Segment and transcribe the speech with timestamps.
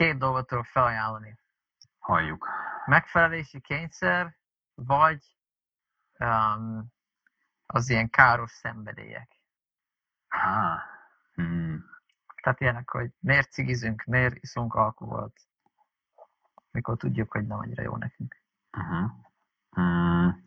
[0.00, 1.38] két dolgot tudok felajánlani.
[1.98, 2.48] Halljuk.
[2.86, 4.36] Megfelelési kényszer,
[4.74, 5.36] vagy
[6.18, 6.86] um,
[7.66, 9.40] az ilyen káros szenvedélyek.
[10.28, 10.84] Há.
[11.32, 11.84] Hmm.
[12.42, 15.40] Tehát ilyenek, hogy miért cigizünk, miért iszunk alkoholt,
[16.70, 18.42] mikor tudjuk, hogy nem annyira jó nekünk.
[18.72, 19.10] Uh-huh.
[19.76, 20.44] Um,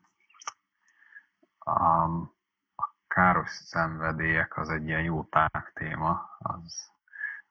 [1.60, 2.10] a
[3.08, 6.92] káros szenvedélyek az egy ilyen jó tág téma, az,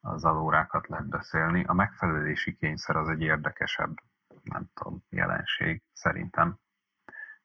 [0.03, 1.65] az alórákat lehet beszélni.
[1.65, 3.97] A megfelelési kényszer az egy érdekesebb,
[4.43, 6.59] nem tudom, jelenség szerintem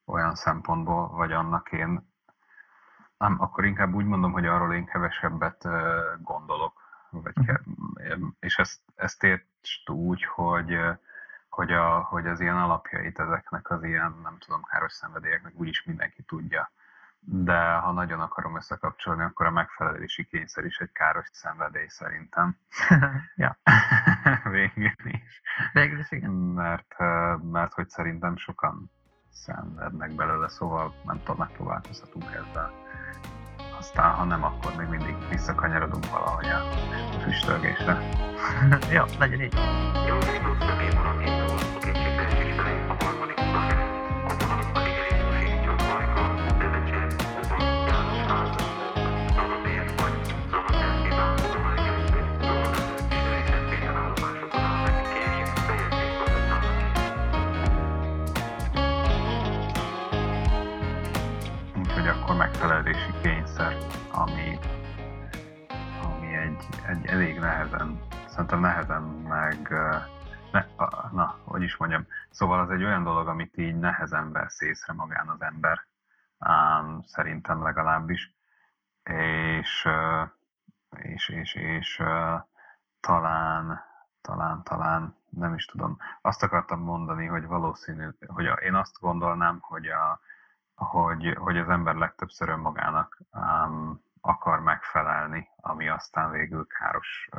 [0.05, 2.15] olyan szempontból, vagy annak én
[3.17, 5.67] nem, akkor inkább úgy mondom, hogy arról én kevesebbet
[6.21, 7.63] gondolok, vagy ke-
[8.39, 10.79] és ezt, ezt értsd úgy, hogy,
[11.49, 16.23] hogy, a, hogy az ilyen alapjait ezeknek az ilyen, nem tudom, káros szenvedélyeknek úgyis mindenki
[16.23, 16.71] tudja.
[17.29, 22.57] De ha nagyon akarom összekapcsolni, akkor a megfelelési kényszer is egy káros szenvedély szerintem.
[23.35, 23.57] ja.
[24.51, 25.41] Végül is.
[25.73, 26.31] Végül is igen.
[26.31, 26.95] Mert,
[27.51, 28.91] mert hogy szerintem sokan
[29.31, 32.73] szenvednek belőle, szóval nem tudom, megpróbálkozhatunk ezzel.
[33.77, 36.59] Aztán, ha nem, akkor még mindig visszakanyarodunk valahogy a
[37.23, 37.99] füstölgésre.
[38.95, 39.53] Jó, legyen így.
[40.07, 40.17] Jó,
[67.57, 69.69] nehezen, szerintem nehezen meg,
[70.51, 70.65] ne,
[71.11, 75.27] na, hogy is mondjam, szóval az egy olyan dolog, amit így nehezen vesz észre magán
[75.27, 75.85] az ember,
[76.37, 78.33] ám, szerintem legalábbis,
[79.03, 79.87] és,
[80.97, 81.95] és, és, és
[82.99, 83.81] talán,
[84.21, 89.57] talán, talán, nem is tudom, azt akartam mondani, hogy valószínű, hogy a, én azt gondolnám,
[89.61, 90.19] hogy a,
[90.75, 97.29] hogy, hogy az ember legtöbbször önmagának um, akar megfelelni, ami aztán végül káros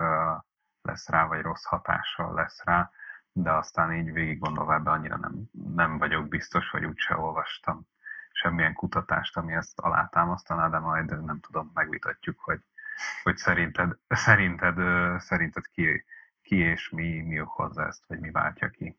[0.83, 2.91] lesz rá, vagy rossz hatással lesz rá,
[3.33, 5.33] de aztán így végig gondolva ebbe annyira nem,
[5.75, 7.87] nem vagyok biztos, vagy úgyse olvastam
[8.33, 12.61] semmilyen kutatást, ami ezt alátámasztaná, de majd nem tudom, megvitatjuk, hogy,
[13.23, 14.77] hogy szerinted, szerinted,
[15.21, 16.05] szerinted ki,
[16.43, 18.99] ki és mi, mi okozza ezt, vagy mi váltja ki.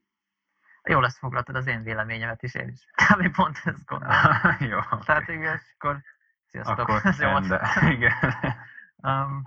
[0.84, 2.86] Jó lesz foglaltad az én véleményemet is, én is.
[2.92, 3.36] Kb.
[3.36, 4.16] pont ezt gondolom.
[4.72, 4.80] Jó.
[5.06, 6.02] Tehát igen, akkor
[6.50, 6.78] sziasztok.
[6.78, 7.38] Akkor Ez jó.
[7.96, 8.14] Igen.
[8.96, 9.44] Um,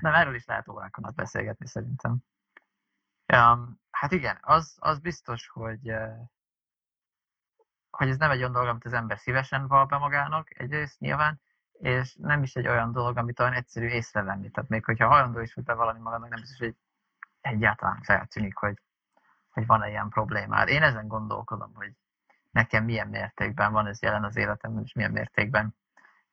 [0.00, 2.16] nem, erről is lehet órákon át beszélgetni szerintem.
[3.34, 6.28] Um, hát igen, az, az biztos, hogy, uh,
[7.90, 11.40] hogy ez nem egy olyan dolog, amit az ember szívesen val be magának, egyrészt nyilván,
[11.72, 14.50] és nem is egy olyan dolog, amit olyan egyszerű észrevenni.
[14.50, 16.76] Tehát még hogyha hajlandó is, hogy bevallani magadnak, nem biztos, hogy
[17.40, 18.80] egyáltalán feltűnik, hogy,
[19.50, 20.68] hogy van-e ilyen problémád.
[20.68, 21.92] Én ezen gondolkodom, hogy
[22.50, 25.74] nekem milyen mértékben van ez jelen az életemben, és milyen mértékben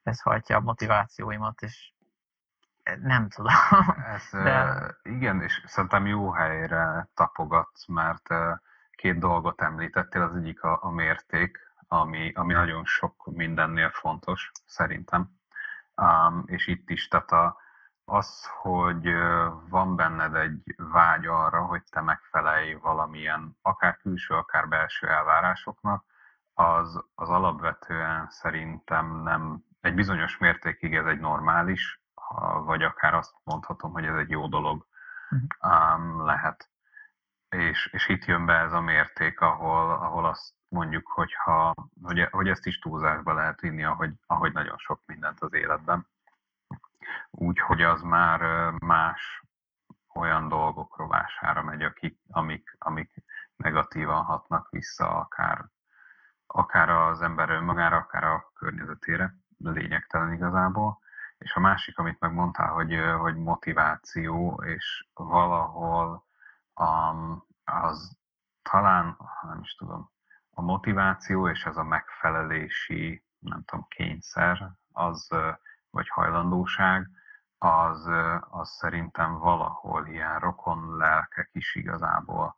[0.03, 1.93] ez hajtja a motivációimat, és
[3.01, 3.53] nem tudom.
[4.13, 4.97] Ez, De-.
[5.03, 8.27] Igen, és szerintem jó helyre tapogatsz, mert
[8.91, 15.29] két dolgot említettél, az egyik a, a mérték, ami, ami nagyon sok mindennél fontos, szerintem.
[15.95, 17.57] Um, és itt is, tehát a,
[18.05, 19.13] az, hogy
[19.69, 26.05] van benned egy vágy arra, hogy te megfelelj valamilyen, akár külső, akár belső elvárásoknak,
[26.53, 32.01] az, az alapvetően szerintem nem, egy bizonyos mértékig ez egy normális,
[32.65, 34.87] vagy akár azt mondhatom, hogy ez egy jó dolog
[35.61, 36.69] um, lehet.
[37.49, 41.73] És, és itt jön be ez a mérték, ahol, ahol azt mondjuk, hogy, ha,
[42.03, 46.07] hogy, hogy ezt is túlzásba lehet vinni, ahogy, ahogy nagyon sok mindent az életben.
[47.31, 49.43] Úgyhogy az már más
[50.13, 53.13] olyan dolgok rovására megy, akik, amik, amik
[53.55, 55.65] negatívan hatnak vissza, akár,
[56.47, 60.99] akár az ember önmagára, akár a környezetére, lényegtelen igazából.
[61.37, 66.25] És a másik, amit megmondtál, hogy, hogy motiváció, és valahol
[66.75, 68.17] um, az
[68.61, 70.11] talán, nem is tudom,
[70.49, 75.27] a motiváció és ez a megfelelési, nem tudom, kényszer, az,
[75.89, 77.09] vagy hajlandóság,
[77.57, 78.09] az,
[78.49, 82.57] az szerintem valahol ilyen rokon lelkek is igazából.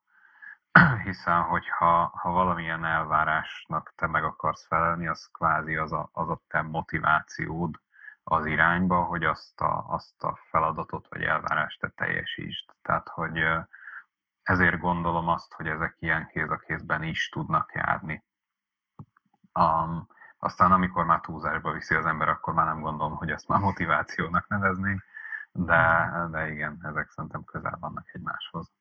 [1.04, 6.42] Hiszen, hogyha ha valamilyen elvárásnak te meg akarsz felelni, az kvázi az a, az a
[6.48, 7.76] te motivációd
[8.24, 12.70] az irányba, hogy azt a, azt a feladatot vagy elvárást te teljesítsd.
[12.82, 13.44] Tehát, hogy
[14.44, 18.24] ezért gondolom azt, hogy ezek ilyen kéz a kézben is tudnak járni.
[19.60, 20.08] Um,
[20.38, 24.48] aztán amikor már túlzásba viszi az ember, akkor már nem gondolom, hogy ezt már motivációnak
[24.48, 25.04] neveznénk,
[25.52, 28.72] de, de igen, ezek szerintem közel vannak egymáshoz.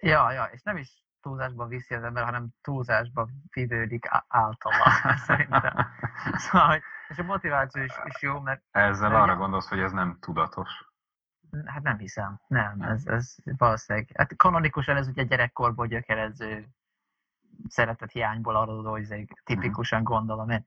[0.00, 4.90] Ja, ja, és nem is túlzásba viszi az ember, hanem túlzásba vivődik általa,
[5.26, 5.86] szerintem.
[6.32, 9.38] Szóval, hogy, és a motiváció is, is jó, mert Ezzel arra ja.
[9.38, 10.68] gondolsz, hogy ez nem tudatos.
[11.64, 16.68] hát nem hiszem, nem, ez, ez valószínűleg, hát kanonikusan ez ugye gyerekkorból gyökerező
[17.68, 20.66] szeretet hiányból adódó, izé, tipikusan gondolom én.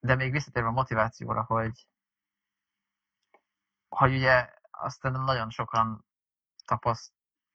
[0.00, 1.88] De még visszatérve a motivációra, hogy,
[3.88, 6.06] hogy ugye azt nem nagyon sokan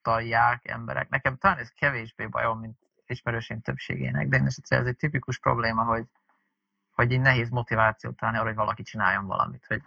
[0.04, 1.10] tapasztalják emberek.
[1.10, 5.84] Nekem talán ez kevésbé bajom, mint ismerősém többségének, de én esetre ez egy tipikus probléma,
[5.84, 6.06] hogy,
[6.92, 9.66] hogy így nehéz motivációt találni arra, hogy valaki csináljon valamit.
[9.66, 9.82] Hogy,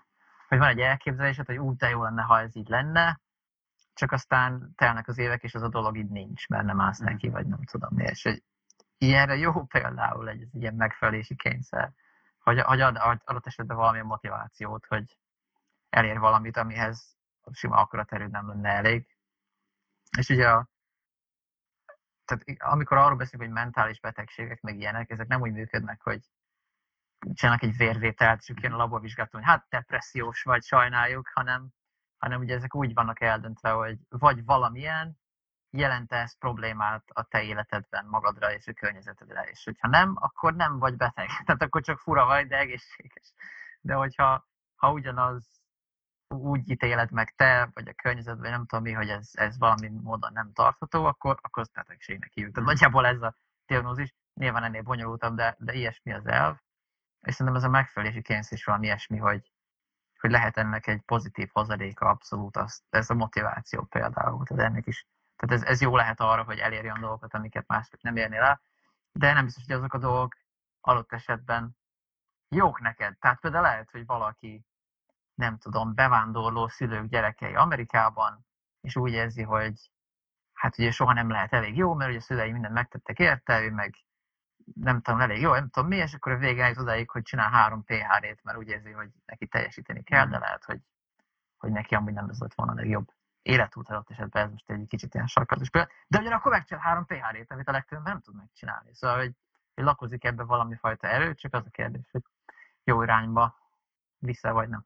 [0.49, 3.21] hogy van egy elképzelésed, hogy úgy de jó lenne, ha ez így lenne,
[3.95, 7.29] csak aztán telnek az évek, és az a dolog így nincs, mert nem állsz neki,
[7.29, 8.05] vagy nem tudom mi.
[8.05, 8.43] És hogy
[8.99, 11.93] ilyenre jó például egy, ilyen megfelelési kényszer,
[12.39, 15.19] hogy, hogy ad, ad, adott esetben valamilyen motivációt, hogy
[15.89, 17.17] elér valamit, amihez
[17.53, 19.16] sima akaraterőd nem lenne elég.
[20.19, 20.69] És ugye a,
[22.25, 26.21] tehát amikor arról beszélünk, hogy mentális betegségek, meg ilyenek, ezek nem úgy működnek, hogy
[27.35, 31.69] csinálnak egy vérvételt, és jön a laborvizsgálaton, hogy hát depressziós vagy, sajnáljuk, hanem,
[32.19, 35.19] hanem ugye ezek úgy vannak eldöntve, hogy vagy valamilyen,
[35.71, 40.79] jelent ez problémát a te életedben, magadra és a környezetedre, és hogyha nem, akkor nem
[40.79, 41.29] vagy beteg.
[41.45, 43.35] Tehát akkor csak fura vagy, de egészséges.
[43.81, 45.61] De hogyha ha ugyanaz
[46.29, 49.89] úgy ítéled meg te, vagy a környezet, vagy nem tudom mi, hogy ez, ez valami
[49.89, 52.55] módon nem tartható, akkor, akkor az betegségnek hívjuk.
[52.55, 53.35] Tehát nagyjából ez a
[53.67, 56.57] diagnózis, nyilván ennél bonyolultabb, de, de ilyesmi az elv.
[57.21, 59.53] És szerintem ez a megfelelési kényszer is valami ilyesmi, hogy,
[60.21, 64.45] hogy lehet ennek egy pozitív hozadéka abszolút, az, ez a motiváció például.
[64.45, 65.07] Tehát ennek is,
[65.37, 68.61] tehát ez, ez jó lehet arra, hogy elérj olyan dolgokat, amiket mások nem érnél el,
[69.13, 70.37] de nem biztos, hogy azok a dolgok
[70.81, 71.77] adott esetben
[72.49, 73.19] jók neked.
[73.19, 74.65] Tehát például lehet, hogy valaki
[75.37, 78.47] nem tudom, bevándorló szülők gyerekei Amerikában,
[78.81, 79.91] és úgy érzi, hogy
[80.53, 83.71] hát ugye soha nem lehet elég jó, mert ugye a szülei mindent megtettek érte, ő
[83.71, 83.95] meg
[84.75, 87.51] nem tudom, elég jó, nem tudom mi, és akkor a végén eljut odáig, hogy csinál
[87.51, 90.81] három PHD-t, mert úgy érzi, hogy neki teljesíteni kell, de lehet, hogy,
[91.57, 93.09] hogy neki amúgy nem ez lett volna a legjobb
[93.43, 97.53] életút adott esetben, ez most egy kicsit ilyen sarkalatos példa, de ugyanakkor megcsinál három PHD-t,
[97.53, 98.95] amit a legtöbb nem tud megcsinálni.
[98.95, 99.33] Szóval, hogy,
[99.75, 102.23] hogy lakozik ebbe valami fajta erő, csak az a kérdés, hogy
[102.85, 103.57] jó irányba
[104.19, 104.85] vissza vagy nem.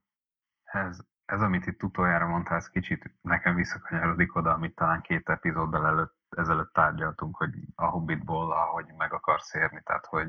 [0.73, 5.87] Ez, ez, amit itt utoljára mondtál, ez kicsit nekem visszakanyarodik oda, amit talán két epizóddal
[5.87, 10.29] előtt, ezelőtt tárgyaltunk, hogy a Hobbitból, ahogy meg akarsz érni, tehát hogy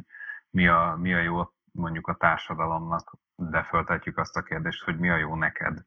[0.50, 5.10] mi a, mi a jó mondjuk a társadalomnak, de föltetjük azt a kérdést, hogy mi
[5.10, 5.86] a jó neked?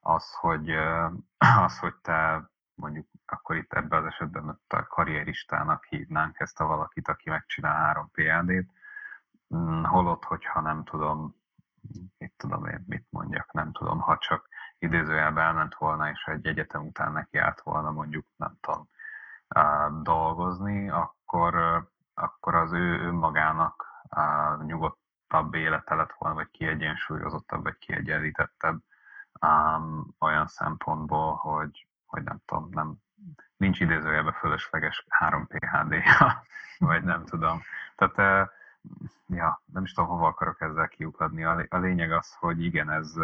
[0.00, 0.70] Az, hogy,
[1.64, 7.08] az, hogy te mondjuk akkor itt ebben az esetben a karrieristának hívnánk ezt a valakit,
[7.08, 8.70] aki megcsinál három PhD-t,
[9.54, 11.36] Mm, holott, hogyha nem tudom,
[12.18, 14.48] mit tudom én, mit mondjak, nem tudom, ha csak
[14.78, 18.88] idézőjelben elment volna, és egy egyetem után neki állt volna mondjuk, nem tudom,
[20.02, 21.54] dolgozni, akkor,
[22.14, 23.86] akkor az ő önmagának
[24.66, 28.78] nyugodtabb élete lett volna, vagy kiegyensúlyozottabb, vagy kiegyenlítettebb
[30.18, 32.94] olyan szempontból, hogy, hogy nem tudom, nem,
[33.56, 35.94] nincs idézőjelben fölösleges 3 PHD,
[36.78, 37.60] vagy nem tudom.
[37.96, 38.50] Tehát
[39.28, 41.44] ja, nem is tudom, hova akarok ezzel kiukadni.
[41.44, 43.14] A, lé- a lényeg az, hogy igen, ez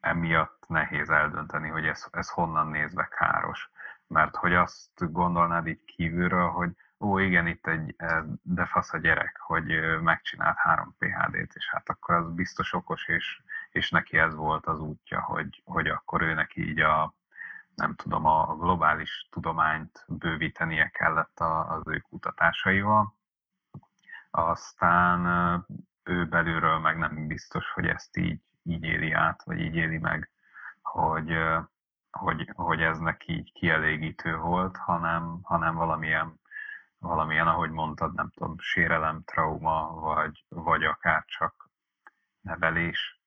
[0.00, 3.70] emiatt nehéz eldönteni, hogy ez, ez honnan nézve káros.
[4.06, 6.70] Mert hogy azt gondolnád így kívülről, hogy
[7.00, 7.96] ó, igen, itt egy
[8.42, 13.42] de fasz a gyerek, hogy megcsinált három PHD-t, és hát akkor az biztos okos, és,
[13.70, 17.14] és neki ez volt az útja, hogy, hogy akkor ő neki így a,
[17.74, 23.13] nem tudom, a globális tudományt bővítenie kellett az ő kutatásaival.
[24.36, 25.26] Aztán
[26.02, 30.30] ő belülről meg nem biztos, hogy ezt így, így éli át, vagy így éli meg,
[30.82, 31.32] hogy,
[32.10, 36.40] hogy, hogy ez neki így kielégítő volt, hanem, hanem valamilyen,
[36.98, 41.70] valamilyen, ahogy mondtad, nem tudom, sérelem, trauma, vagy, vagy akár csak
[42.40, 43.20] nevelésből,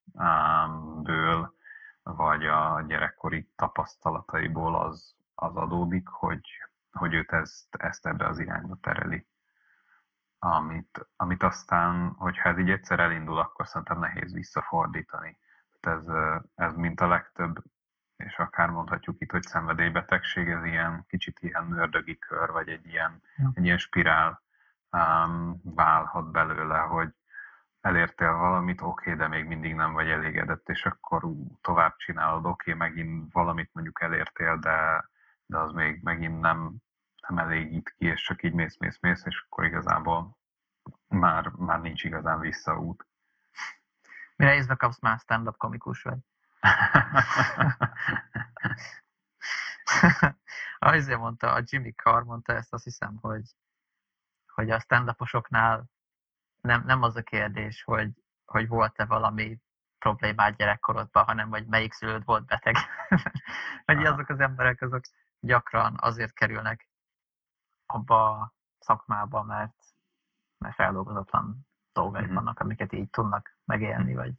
[2.03, 6.47] vagy a gyerekkori tapasztalataiból az, az adódik, hogy,
[6.91, 9.27] hogy őt ezt, ezt ebbe az irányba tereli.
[10.39, 15.37] Amit, amit aztán, hogyha ez így egyszer elindul, akkor szerintem nehéz visszafordítani.
[15.79, 16.05] Tehát ez,
[16.55, 17.63] ez mint a legtöbb,
[18.15, 23.21] és akár mondhatjuk itt, hogy szenvedélybetegség, ez ilyen kicsit ilyen ördögi kör, vagy egy ilyen,
[23.35, 23.51] Ja.
[23.53, 24.41] egy ilyen spirál
[24.91, 27.09] um, válhat belőle, hogy
[27.81, 32.73] elértél valamit, oké, de még mindig nem vagy elégedett, és akkor ú, tovább csinálod, oké,
[32.73, 35.09] megint valamit mondjuk elértél, de,
[35.45, 36.75] de az még megint nem,
[37.27, 40.37] nem elégít ki, és csak így mész, mész, mész, és akkor igazából
[41.07, 43.07] már, már nincs igazán visszaút.
[44.35, 46.17] Mire észbe kapsz, már stand-up komikus vagy.
[50.79, 53.55] Azért mondta, a Jimmy Carr mondta ezt, azt hiszem, hogy,
[54.47, 55.15] hogy a stand
[56.61, 58.09] nem, nem az a kérdés, hogy,
[58.45, 59.57] hogy volt-e valami
[59.99, 62.75] problémád gyerekkorodban, hanem hogy melyik szülőd volt beteg.
[63.85, 64.13] hogy Aha.
[64.13, 65.01] azok az emberek azok
[65.39, 66.89] gyakran azért kerülnek
[67.87, 69.75] abba a szakmába, mert,
[70.57, 72.35] mert feldolgozatlan dolgaik Mhm.
[72.35, 74.33] vannak, amiket így tudnak megélni, vagy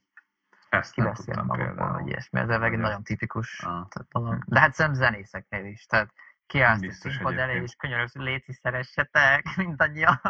[0.69, 2.40] Ezt tudtam magukból, vagy ilyesmi.
[2.40, 3.69] Ez egy nagyon tipikus Ah.
[3.88, 4.45] tehát dolog.
[4.47, 5.87] De hát szerintem zenészeknél is.
[5.87, 6.12] Tehát
[6.47, 10.21] kiállsz a színpad elé, és könyörögsz, hogy léci szeressetek, mindannyian.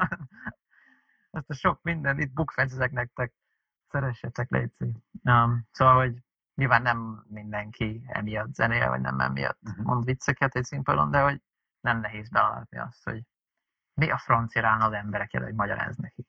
[1.31, 3.33] Ezt a sok minden, itt bukfencezek nektek,
[3.89, 4.93] szeressetek, léci.
[5.25, 6.23] Um, szóval, hogy
[6.55, 9.83] nyilván nem mindenki emiatt zenél, vagy nem emiatt Mhm.
[9.83, 11.43] mond vicceket egy színpadon, de hogy
[11.89, 13.23] nem nehéz belátni azt, hogy
[13.95, 16.29] mi a francia rán az emberek elő, hogy magyaráz nekik.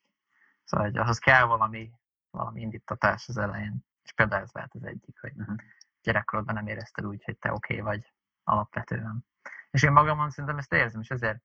[0.64, 1.92] Szóval, hogy ahhoz kell valami,
[2.30, 3.86] valami indítatás az elején.
[4.04, 5.54] És például ez lehet az egyik, hogy Mhm.
[6.02, 8.14] gyerekkorodban nem érezted úgy, hogy te oké okay vagy
[8.44, 9.26] alapvetően.
[9.70, 11.44] És én magamon szerintem ezt érzem, és ezért,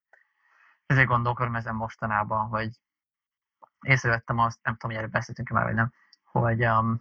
[0.87, 2.81] ezért gondolkodom ezen mostanában, hogy
[3.81, 5.93] észrevettem azt, nem tudom, hogy erről beszéltünk már, vagy nem,
[6.23, 7.01] hogy, um,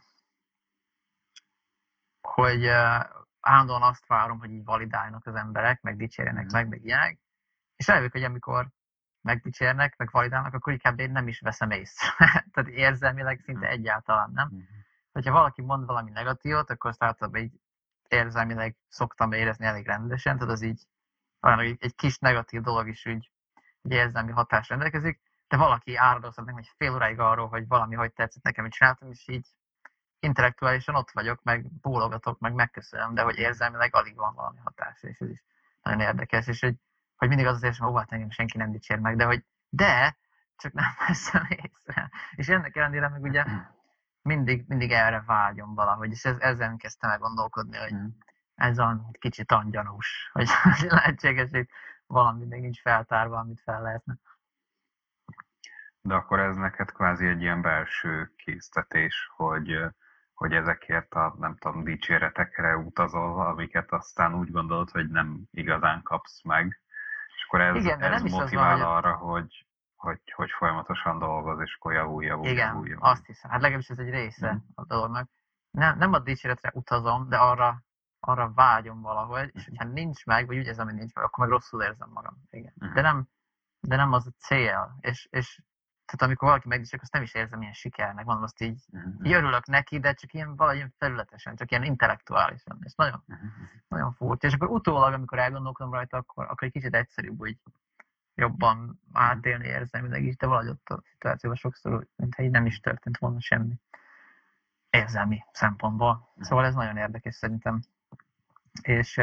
[2.22, 3.06] hogy uh,
[3.44, 6.54] állandóan azt várom, hogy így validáljanak az emberek, meg dicsérjenek Mhm.
[6.54, 7.20] meg, meg ilyenek,
[7.76, 8.68] és rájövök, hogy amikor
[9.22, 12.08] megdicsérnek, meg validálnak, akkor inkább én nem is veszem észre.
[12.54, 13.72] Tehát érzelmileg szinte Mhm.
[13.74, 14.62] egyáltalán nem Mhm.
[15.12, 17.54] hogyha valaki mond valami negatívot, akkor azt általában így
[18.08, 20.84] érzelmileg szoktam érezni elég rendesen, tehát az így
[21.42, 23.32] olyan, hogy egy kis negatív dolog is úgy,
[23.82, 28.14] úgy érzelmi hatás rendelkezik, de valaki áradozhat nekem egy fél óráig arról, hogy valami hogy
[28.14, 29.48] tetszett nekem, hogy csináltam, és így
[30.24, 35.20] intellektuálisan ott vagyok, meg bólogatok, meg megköszönöm, de hogy érzelmileg alig van valami hatás, és
[35.20, 35.44] ez is
[35.82, 36.76] nagyon érdekes, és hogy,
[37.16, 40.18] hogy mindig az az érzem, hogy hát engem senki nem dicsér meg, de hogy de,
[40.56, 42.10] csak nem veszem észre.
[42.36, 43.46] És ennek ellenére meg ugye
[44.22, 48.06] mindig, mindig erre vágyom valahogy, és ez, ezen kezdtem el gondolkodni, hogy Mhm.
[48.56, 50.48] ez olyan kicsit angyanús, hogy
[50.90, 51.70] lehetséges, hogy
[52.06, 54.18] valami még nincs feltárva, amit fel lehetne.
[56.02, 59.80] De akkor ez neked kvázi egy ilyen belső késztetés, hogy,
[60.44, 66.42] hogy ezekért a, nem tudom, dicséretekre utazol, amiket aztán úgy gondolod, hogy nem igazán kapsz
[66.44, 66.82] meg.
[67.36, 71.60] És akkor ez, Igen, ez az van, motivál hogy- arra, hogy, hogy, hogy folyamatosan dolgoz,
[71.60, 73.06] és akkor javul, javul, Igen, javul, javul.
[73.06, 73.52] azt hiszem.
[73.52, 74.62] Hát legalábbis ez egy része Mhm.
[74.76, 75.30] a dolognak.
[75.72, 77.84] Nem, nem a dicséretre utazom, de arra,
[78.20, 79.70] arra vágyom valahogy, és Mhm.
[79.70, 82.34] hogyha nincs meg, vagy úgy érzem, hogy nincs meg, akkor meg rosszul érzem magam.
[82.50, 82.74] Igen.
[82.76, 82.94] Mhm.
[82.94, 83.28] De, nem,
[83.80, 84.98] de nem az a cél.
[85.00, 85.62] És, és
[86.16, 89.26] tehát amikor valaki megdicsér, azt nem is érzem ilyen sikernek, mondom azt így, Mhm.
[89.26, 92.80] így örülök neki, de csak ilyen valahogy felületesen, csak ilyen intellektuálisan.
[92.84, 93.46] És nagyon, Mhm.
[93.88, 94.48] nagyon furcsa.
[94.48, 97.58] És akkor utólag, amikor elgondolkodom rajta, akkor, akkor egy kicsit egyszerűbb úgy
[98.36, 103.18] jobban átélni érzelmileg is, de valahogy ott a szituációban sokszor, mintha így nem is történt
[103.18, 103.80] volna semmi
[104.90, 106.34] érzelmi szempontból.
[106.40, 107.80] Szóval ez nagyon érdekes szerintem.
[108.82, 109.22] És,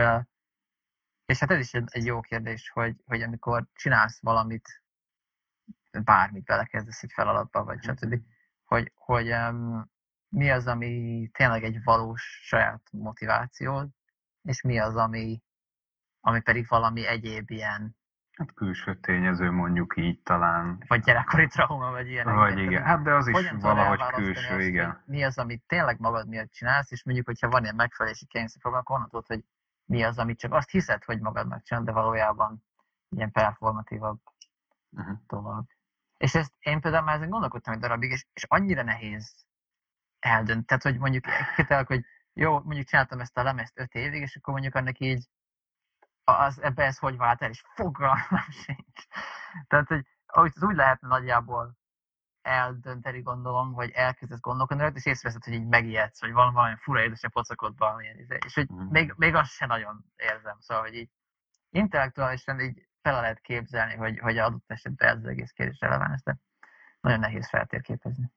[1.25, 4.79] és hát ez is egy, egy jó kérdés, hogy, hogy amikor csinálsz valamit,
[5.99, 8.14] bármit belekezdesz egy feladatba, vagy stb.,
[8.64, 9.90] hogy, hogy um,
[10.28, 13.88] mi az, ami tényleg egy valós saját motivációd,
[14.42, 15.42] és mi az, ami,
[16.20, 17.99] ami pedig valami egyéb ilyen,
[18.30, 20.85] Hát külső tényező mondjuk így talán.
[20.87, 22.35] vagy gyerekkori trauma, vagy ilyenek.
[22.35, 25.02] Vagy igen, hát de az is valahogy külső, azt, igen.
[25.06, 28.82] Mi az, amit tényleg magad miatt csinálsz, és mondjuk, hogyha van ilyen megfelelési kényszer probléma,
[28.82, 29.44] akkor onnan tudod, hogy
[29.85, 32.64] mi az, amit csak azt hiszed, hogy magadnak csinálod, de valójában
[33.09, 34.20] ilyen performatívabb
[34.92, 35.18] Uh-huh.
[35.26, 35.64] dolog.
[36.21, 39.45] És ezt én például már ezen gondolkodtam egy darabig, és, és annyira nehéz
[40.19, 40.67] eldönt.
[40.67, 41.25] Tehát, hogy mondjuk
[41.57, 45.29] kitalálok, hogy jó, mondjuk csináltam ezt a lemezt öt évig, és akkor mondjuk annak így
[46.25, 49.07] az, ebbe ez hogy vált el, és fogalmam sincs.
[49.67, 51.79] Tehát, hogy ahogy úgy lehetne nagyjából
[52.43, 57.23] eldönteni, gondolom, hogy elkezdesz gondolkodni és észreveszed, hogy így megijedsz, vagy van valami fura édes
[57.23, 58.39] a valamilyen izé.
[58.45, 58.87] És hogy Mhm.
[58.91, 60.57] még, még azt se nagyon érzem.
[60.61, 61.11] Szóval, hogy így
[61.71, 66.37] intellektuálisan így fel lehet képzelni, hogy, hogy adott esetben ez az egész kérdés releváns, de
[67.00, 68.33] nagyon nehéz feltérképezni.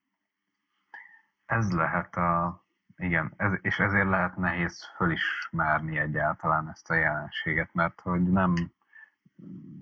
[1.45, 2.61] Ez lehet a...
[2.95, 8.53] Igen, ez, és ezért lehet nehéz fölismerni egyáltalán ezt a jelenséget, mert hogy nem...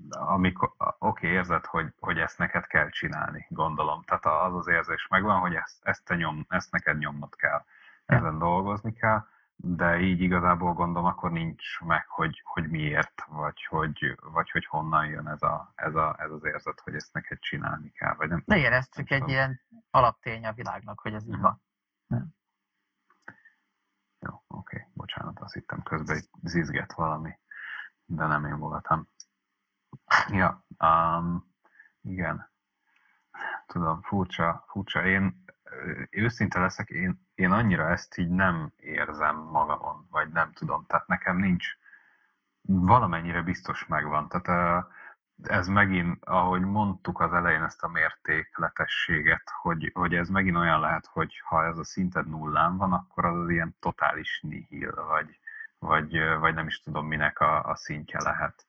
[0.09, 4.03] Amikor, oké, érzed, hogy, hogy ezt neked kell csinálni, gondolom.
[4.03, 7.65] Tehát az az érzés megvan, hogy ezt, ezt, te nyom, ezt neked nyomnod kell,
[8.05, 9.25] ezen dolgozni kell,
[9.63, 15.05] de így igazából gondolom, akkor nincs meg, hogy, hogy miért, vagy hogy, vagy hogy honnan
[15.05, 18.43] jön ez, a, ez, a, ez az érzet, hogy ezt neked csinálni kell, vagy nem.
[18.45, 21.41] De igen, ez csak Nem egy ilyen alaptény a világnak, hogy ez így Mhm.
[21.41, 21.61] van.
[24.19, 27.39] Jó, oké, bocsánat, azt hittem közben zizget valami,
[28.05, 29.07] de nem én voltam.
[30.27, 31.53] Ja, um,
[32.01, 32.49] igen.
[33.65, 35.05] Tudom, furcsa, furcsa.
[35.05, 35.43] Én
[36.09, 40.85] őszinte leszek, én, én annyira ezt így nem érzem magamon, vagy nem tudom.
[40.87, 41.67] Tehát nekem nincs,
[42.61, 44.27] valamennyire biztos megvan.
[44.27, 44.85] Tehát
[45.43, 51.05] ez megint, ahogy mondtuk az elején ezt a mértékletességet, hogy, hogy ez megint olyan lehet,
[51.05, 55.39] hogy ha ez a szinted nullán van, akkor az az ilyen totális nihil, vagy,
[55.79, 58.65] vagy, vagy nem is tudom minek a, a szintje lehet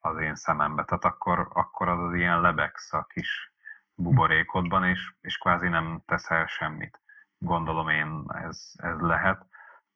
[0.00, 0.84] az én szemembe.
[0.84, 3.52] Tehát akkor, akkor az az ilyen lebegsz a kis
[3.94, 7.00] buborékodban, és, és kvázi nem teszel semmit.
[7.38, 9.46] Gondolom én ez, ez lehet.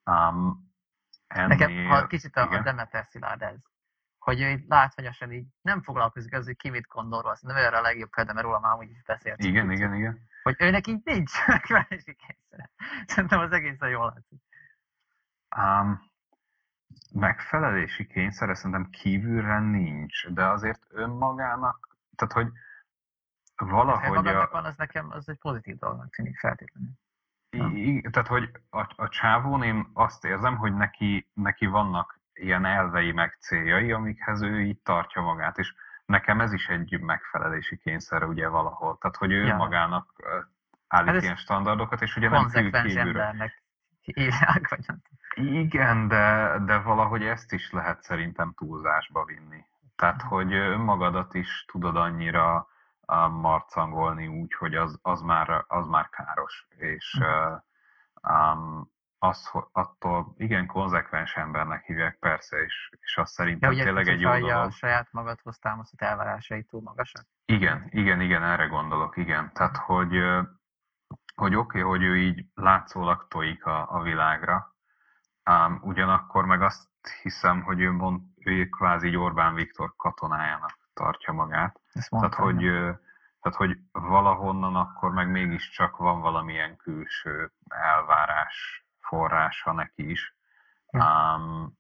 [0.05, 0.71] Um,
[1.27, 2.63] ennél, Nekem, ha kicsit a, a igen.
[2.63, 3.61] Demeter Szilárd ez,
[4.19, 7.81] hogy ő látványosan így nem foglalkozik az, hogy ki mit gondol róla, szerintem erre a
[7.81, 9.49] legjobb példa, mert róla már úgy is beszéltünk.
[9.49, 10.29] Igen, így, igen, igen.
[10.43, 12.71] Hogy őnek így nincs megfelelési kényszere.
[13.07, 14.41] Szerintem az egészen jól látszik.
[15.57, 16.11] Um,
[17.13, 22.53] megfelelési kényszere szerintem kívülre nincs, de azért önmagának, tehát hogy
[23.55, 26.91] Ha valahogy magadnak a, van, az nekem az egy pozitív dolognak tűnik feltétlenül.
[27.53, 33.13] I- tehát, hogy a, a csávón én azt érzem, hogy neki, neki vannak ilyen elvei
[33.13, 35.75] meg céljai, amikhez ő így tartja magát, és
[36.07, 38.99] nekem ez is egy megfelelési kényszer ugye valahol.
[39.01, 39.57] Tehát, hogy ő Ja.
[39.57, 40.13] magának
[40.89, 43.63] állít Hát ilyen standardokat, és ugye nem Konzekvens embernek
[44.05, 44.87] írják, vagy.
[45.35, 49.65] Igen, de, de valahogy ezt is lehet szerintem túlzásba vinni.
[49.97, 52.67] Tehát, hogy önmagadat is tudod annyira
[53.31, 56.67] marcangolni úgy, hogy az, az, már, az már káros.
[56.77, 57.21] És
[58.23, 64.09] um, az, attól igen konzekvens embernek hívják persze, és, és az Ja, szerintem ugye tényleg
[64.09, 64.73] egy jó hogy a dolog.
[64.73, 67.27] saját magadhoz támasztott elvárásai túl magasak?
[67.45, 69.53] Igen, igen, igen, erre gondolok, igen.
[69.53, 70.17] Tehát, hogy,
[71.35, 74.75] hogy oké, okay, hogy ő így látszólag tojik a, a világra,
[75.43, 76.89] ám ugyanakkor meg azt
[77.23, 81.81] hiszem, hogy ő, mond, ő kvázi Orbán Viktor katonájának tartja magát.
[81.93, 82.91] Ezt Tehát hogy, ö,
[83.41, 90.37] tehát, hogy valahonnan akkor meg mégiscsak van valamilyen külső elvárás forrása neki is,
[90.91, 91.37] Ja.
[91.37, 91.73] um,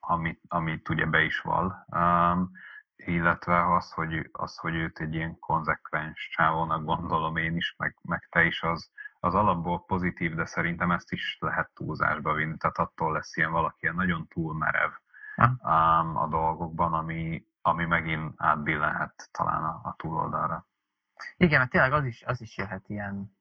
[0.00, 1.84] amit, amit ugye be is val.
[1.86, 2.50] Um,
[2.96, 8.26] illetve az hogy, az, hogy őt egy ilyen konzekvens csávónak gondolom én is, meg, meg
[8.30, 12.56] te is, az, az alapból pozitív, de szerintem ezt is lehet túlzásba vinni.
[12.56, 14.90] Tehát attól lesz ilyen valaki ilyen nagyon túlmerev
[15.36, 20.66] um, a dolgokban, ami, ami megint átbillenhet talán a, a túloldalra.
[21.36, 23.36] Igen, mert tényleg az is, az is jöhet ilyen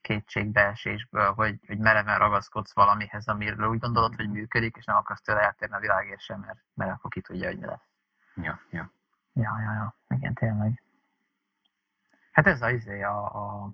[0.00, 5.40] kétségbeesésből, hogy, hogy mereven ragaszkodsz valamihez, amiről úgy gondolod, hogy működik, és nem akarsz tőle
[5.40, 7.88] eltérni a világért sem, mert, mert akkor ki tudja, hogy mi lesz.
[8.34, 8.90] Ja, ja.
[9.32, 10.82] Ja, ja, ja, igen, tényleg.
[12.32, 13.70] Hát ez az izé, a, a,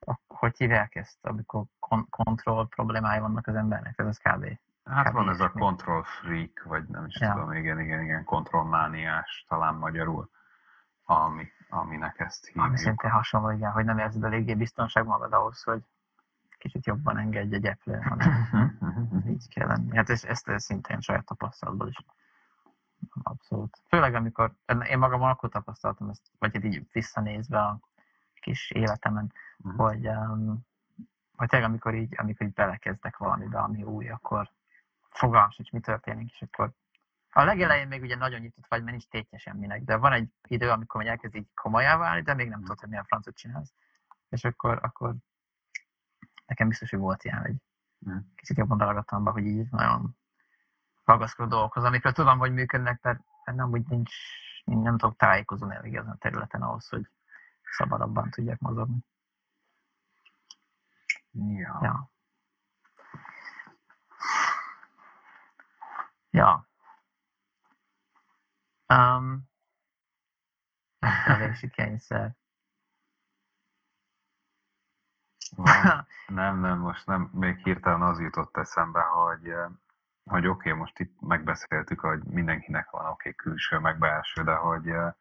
[0.00, 4.58] a hogy hívják ezt, amikor kon- kontroll problémái vannak az embernek, ez az kb.
[4.90, 5.14] Hát Kb.
[5.14, 7.32] van ez a control freak, vagy nem is Ja.
[7.32, 10.30] tudom, igen, igen, igen, kontrollmániás, talán magyarul,
[11.04, 12.78] ami, aminek ezt Ami hívjuk.
[12.78, 15.82] szintén hasonló, igen, hogy nem érzed eléggé biztonság magad ahhoz, hogy
[16.58, 18.28] kicsit jobban engedj egy eplő, hanem
[19.28, 19.96] így kell lenni.
[19.96, 21.96] Hát ezt, ezt, szintén saját tapasztalatból is.
[23.22, 23.78] Abszolút.
[23.88, 24.52] Főleg amikor,
[24.88, 27.78] én magamon akkor tapasztaltam ezt, vagy hát így visszanézve a
[28.40, 29.76] kis életemen, Mhm.
[29.76, 30.60] hogy, um,
[31.36, 34.50] hogy tényleg amikor így, amikor így belekezdek valamibe, ami új, akkor
[35.16, 36.72] fogalmam sincs, mi történik, és akkor
[37.30, 40.70] a legelején még ugye nagyon nyitott vagy, mert nincs tétje semminek, de van egy idő,
[40.70, 43.74] amikor még elkezd így komolyá válni, de még nem tudod, hogy milyen francot csinálsz.
[44.28, 45.14] És akkor, akkor
[46.46, 47.54] nekem biztos, hogy volt ilyen, hogy
[47.98, 48.16] Mhm.
[48.34, 50.16] kicsit jobban belerakadtam be, hogy így nagyon
[51.04, 54.14] ragaszkodó dolgokhoz, amikről tudom, hogy működnek, mert, nem úgy nincs,
[54.64, 57.10] nem tudok tájékozódni elég ezen a területen ahhoz, hogy
[57.62, 58.98] szabadabban tudjak mozogni.
[61.32, 61.78] Ja.
[61.82, 62.10] Ja.
[66.36, 66.68] Ja.
[68.88, 69.48] Um,
[71.00, 72.36] megfelelési kényszer.
[76.26, 79.68] Nem, nem, most nem, még hirtelen az jutott eszembe, hogy, eh,
[80.24, 84.54] hogy oké, okay, most itt megbeszéltük, hogy mindenkinek van oké okay, külső, meg belső, de
[84.54, 85.12] hogy, eh,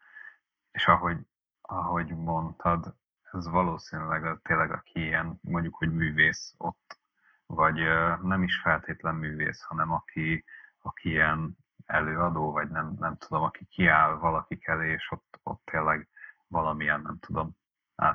[0.71, 1.27] és ahogy,
[1.61, 2.95] ahogy mondtad,
[3.31, 6.99] ez valószínűleg az, tényleg aki ilyen, mondjuk, hogy művész ott,
[7.45, 10.45] vagy eh, nem is feltétlen művész, hanem aki,
[10.85, 16.07] aki ilyen előadó, vagy nem, nem tudom, aki kiáll valakik elé, és ott, ott tényleg
[16.47, 17.55] valamilyen, nem tudom,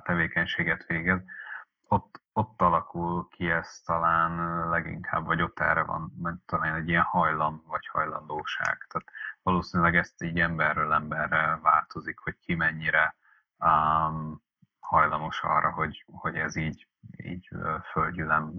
[0.03, 1.21] tevékenységet végez,
[1.89, 7.03] ott, ott alakul ki ez talán leginkább, vagy ott erre van, nem tudom egy ilyen
[7.03, 8.87] hajlam, vagy hajlandóság.
[8.89, 9.09] Tehát
[9.43, 13.17] valószínűleg ezt így emberről emberre változik, hogy ki mennyire
[13.59, 14.43] um,
[14.81, 17.49] hajlamos arra, hogy, hogy ez így, így
[17.93, 18.53] földgyülem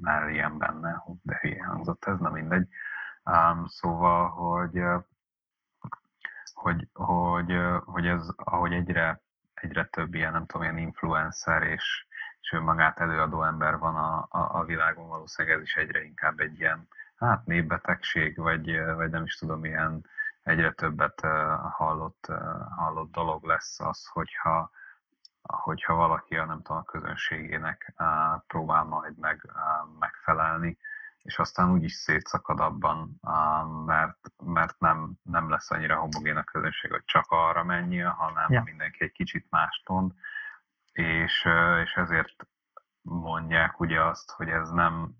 [0.00, 2.68] merjen benne, de hülye hangzott ez, na mindegy.
[3.28, 4.82] Um, szóval, hogy,
[6.52, 9.20] hogy, hogy, hogy ez, ahogy egyre,
[9.54, 12.06] egyre több ilyen, nem tudom, ilyen influencer és,
[12.40, 16.58] és önmagát előadó ember van a, a, a világon, valószínűleg ez is egyre inkább egy
[16.58, 20.06] ilyen hát népbetegség, vagy, vagy nem is tudom, ilyen
[20.42, 21.20] egyre többet
[21.70, 22.26] hallott,
[22.76, 24.70] hallott dolog lesz az, hogyha,
[25.42, 27.94] hogyha valaki a nem tudom, a közönségének
[28.46, 29.50] próbál majd meg,
[29.98, 30.78] megfelelni,
[31.28, 33.20] és aztán úgyis szétszakad abban,
[33.86, 38.62] mert, mert nem, nem lesz annyira homogén a közönség, hogy csak arra menjél, hanem Ja.
[38.62, 40.12] mindenki egy kicsit más mond,
[40.92, 41.48] és,
[41.82, 42.46] és ezért
[43.02, 45.14] mondják ugye azt, hogy ez nem,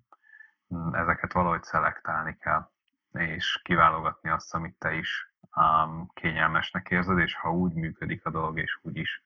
[0.92, 2.70] ezeket valahogy szelektálni kell,
[3.12, 8.58] és kiválogatni azt, amit te is um, kényelmesnek érzed, és ha úgy működik a dolog,
[8.58, 9.22] és úgy is,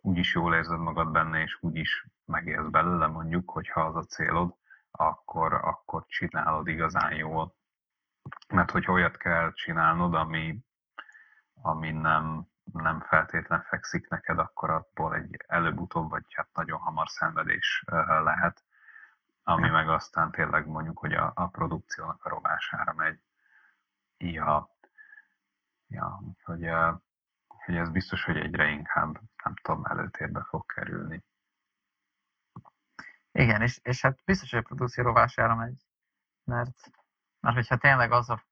[0.00, 4.04] úgy is jól érzed magad benne, és úgy is megélsz belőle mondjuk, hogyha az a
[4.04, 4.54] célod,
[4.96, 7.54] akkor, akkor csinálod igazán jól.
[8.48, 10.58] Mert hogy olyat kell csinálnod, ami,
[11.62, 17.84] ami nem, nem feltétlen fekszik neked, akkor abból egy előbb-utóbb, vagy hát nagyon hamar szenvedés
[18.06, 18.64] lehet,
[19.42, 23.20] ami meg aztán tényleg mondjuk, hogy a, a produkciónak a rovására megy.
[24.16, 24.70] Ja,
[25.86, 26.70] ja hogy,
[27.48, 31.24] hogy ez biztos, hogy egyre inkább, nem tudom, előtérbe fog kerülni.
[33.38, 35.86] Igen, és, és hát biztos, hogy a produkció rovására megy,
[36.44, 36.90] mert,
[37.40, 38.44] mert hogyha tényleg az a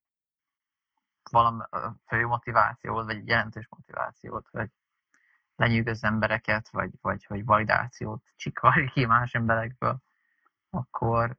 [1.31, 4.69] valami a fő motivációt, vagy egy jelentős motivációt, vagy
[5.55, 10.01] lenyűgöz embereket, vagy, vagy hogy validációt csikarj ki más emberekből,
[10.69, 11.37] akkor,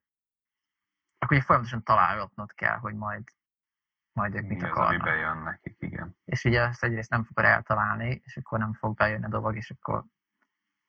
[1.18, 3.24] akkor ugye folyamatosan találgatnod kell, hogy majd,
[4.12, 5.04] majd ők mit Mi az, ami akarnak.
[5.04, 6.16] bejön nekik, igen.
[6.24, 9.70] És ugye ezt egyrészt nem fogod eltalálni, és akkor nem fog bejönni a dolog, és
[9.70, 10.04] akkor,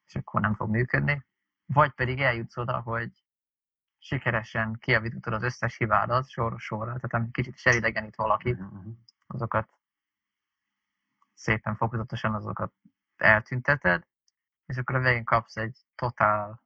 [0.06, 1.26] és akkor nem fog működni.
[1.66, 3.12] Vagy pedig eljutsz oda, hogy
[3.98, 8.90] sikeresen kijavítod az összes hibádat sorra sorra, tehát amit kicsit is elidegenít valakit, Mhm.
[9.28, 9.70] azokat
[11.34, 12.74] szépen fokozatosan azokat
[13.16, 14.08] eltünteted,
[14.66, 16.64] és akkor a végén kapsz egy totál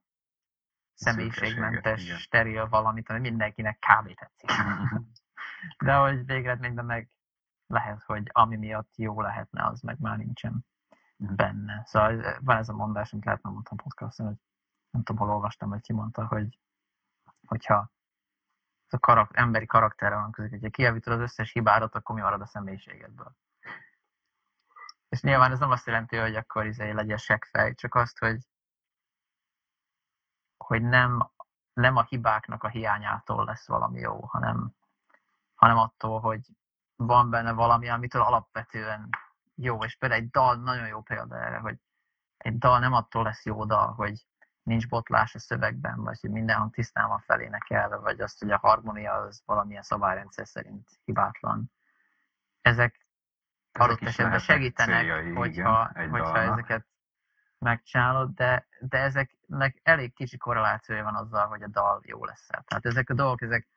[0.94, 4.14] személyiségmentes, steril valamit, ami mindenkinek kb.
[4.14, 4.50] tetszik.
[4.50, 4.96] Mhm.
[5.78, 7.10] De hogy végeredményben meg
[7.68, 10.66] lehet, hogy ami miatt jó lehetne, az meg már nincsen
[11.18, 11.36] Mhm.
[11.36, 11.84] benne.
[11.86, 14.38] Szóval van ez a mondás, amit lehet nem mondtam podcaston, hogy
[14.92, 16.60] nem tudom, hol olvastam, hogy ki mondta, hogy
[17.46, 17.92] hogyha
[18.88, 22.42] ez a karak, emberi karakterre van között, hogyha kijavítod az összes hibádat, akkor mi marad
[22.42, 23.36] a személyiségedből.
[25.10, 28.48] És nyilván ez nem azt jelenti, hogy akkor izé legyen seggfej, csak azt, hogy,
[30.58, 31.32] hogy nem,
[31.74, 34.76] nem a hibáknak a hiányától lesz valami jó, hanem,
[35.56, 36.48] hanem attól, hogy
[36.96, 39.10] van benne valami, amitől alapvetően
[39.56, 39.84] jó.
[39.84, 41.80] És például egy dal nagyon jó példa erre, hogy
[42.38, 44.26] egy dal nem attól lesz jó dal, hogy
[44.70, 49.14] nincs botlás a szövegben, vagy hogy minden tisztán van felénekelve, vagy azt, hogy a harmónia
[49.14, 51.72] az valamilyen szabályrendszer szerint hibátlan.
[52.62, 53.08] Ezek
[53.72, 56.54] adott is esetben segítenek, céljai, hogyha, igen, hogyha dalnak.
[56.54, 56.88] ezeket
[57.58, 62.48] megcsinálod, de, de ezeknek elég kicsi korrelációja van azzal, hogy a dal jó lesz.
[62.48, 63.68] Tehát ezek a dolgok, ezek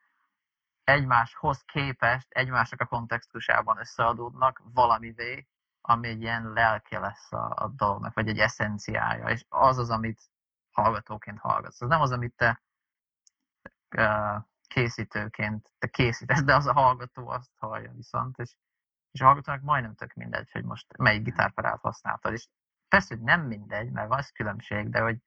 [0.83, 5.47] egymáshoz képest, egymásnak a kontextusában összeadódnak valamivé,
[5.81, 10.21] ami egy ilyen lelke lesz a, a dolognak, vagy egy eszenciája, és az az, amit
[10.73, 11.81] hallgatóként hallgatsz.
[11.81, 12.61] Az nem az, amit te
[14.67, 18.55] készítőként te készítesz, de az a hallgató azt hallja viszont, és,
[19.11, 22.47] és a hallgatónak majdnem tök mindegy, hogy most melyik gitárparát használtad, és
[22.87, 25.17] persze, hogy nem mindegy, mert van ez különbség, de hogy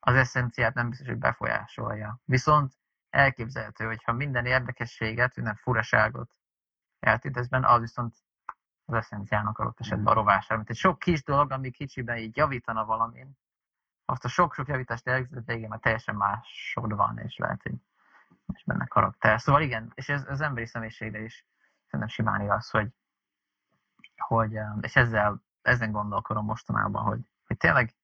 [0.00, 2.20] az eszenciát nem biztos, hogy befolyásolja.
[2.24, 2.72] Viszont
[3.10, 6.34] elképzelhető, hogy ha minden érdekességet, minden furaságot
[7.00, 8.14] eltűntesz benne, az viszont
[8.84, 10.56] az eszenciának adott esetben a rovására.
[10.56, 13.38] Mint egy sok kis dolog, ami kicsiben így javítana valamin,
[14.04, 17.74] azt a sok-sok javítást elvégzett végén már teljesen másod van, és lehet, hogy
[18.52, 19.40] és benne karakter.
[19.40, 21.46] Szóval igen, és ez az emberi személyiségre is
[21.84, 22.88] szerintem simán igaz, hogy,
[24.16, 27.94] hogy um, és ezzel, ezen gondolkodom mostanában, hogy, hogy tényleg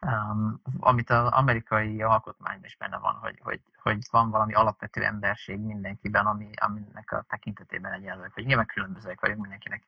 [0.00, 5.60] um, amit az amerikai alkotmányban is benne van, hogy, hogy, hogy van valami alapvető emberség
[5.60, 9.86] mindenkiben, ami, aminek a tekintetében egyenlőek, hogy nyilván különbözőek vagyunk mindenkinek.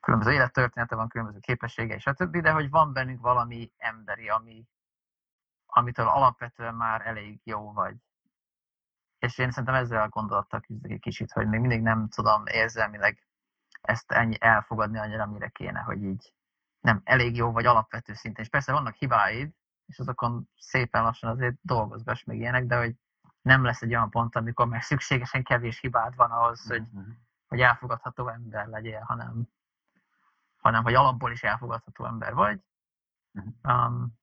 [0.00, 4.64] Különböző élettörténete van, különböző képességei, stb., de hogy van bennünk valami emberi, ami,
[5.66, 7.96] amitől alapvetően már elég jó vagy.
[9.18, 13.24] És én szerintem ezzel a gondolattal küzdök egy kicsit, hogy még mindig nem tudom érzelmileg
[13.80, 16.34] ezt ennyi elfogadni annyira, amire kéne, hogy így
[16.80, 18.44] nem elég jó vagy alapvető szinten.
[18.44, 19.50] És persze vannak hibáid,
[19.86, 22.94] és azokon szépen lassan azért dolgozgass meg ilyenek, de hogy
[23.42, 27.10] nem lesz egy olyan pont, amikor már szükségesen kevés hibád van ahhoz, hogy, Mhm.
[27.46, 29.48] hogy elfogadható ember legyél, hanem,
[30.60, 32.60] hanem hogy alapból is elfogadható ember vagy.
[33.30, 33.48] Mhm.
[33.62, 34.18] Um,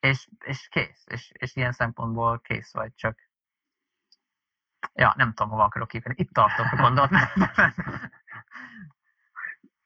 [0.00, 1.04] és, és kész.
[1.06, 3.18] És, és ilyen szempontból kész vagy, csak
[4.92, 6.14] ja, nem tudom, hova akarok kivenni.
[6.18, 7.74] Itt tartok a gondolatmenetben.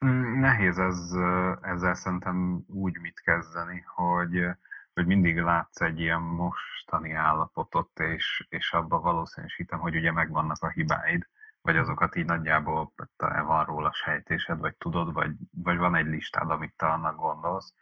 [0.05, 4.45] Mm, Nehéz ez, ö, ezzel szerintem úgy mit kezdeni, hogy,
[4.93, 10.69] hogy mindig látsz egy ilyen mostani állapotot, és, és abban valószínűsítem, hogy ugye megvannak a
[10.69, 11.27] hibáid,
[11.67, 16.49] vagy azokat így nagyjából te van róla sejtésed, vagy tudod, vagy, vagy van egy listád,
[16.49, 17.73] amit te annak gondolsz,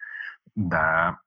[0.54, 1.20] de,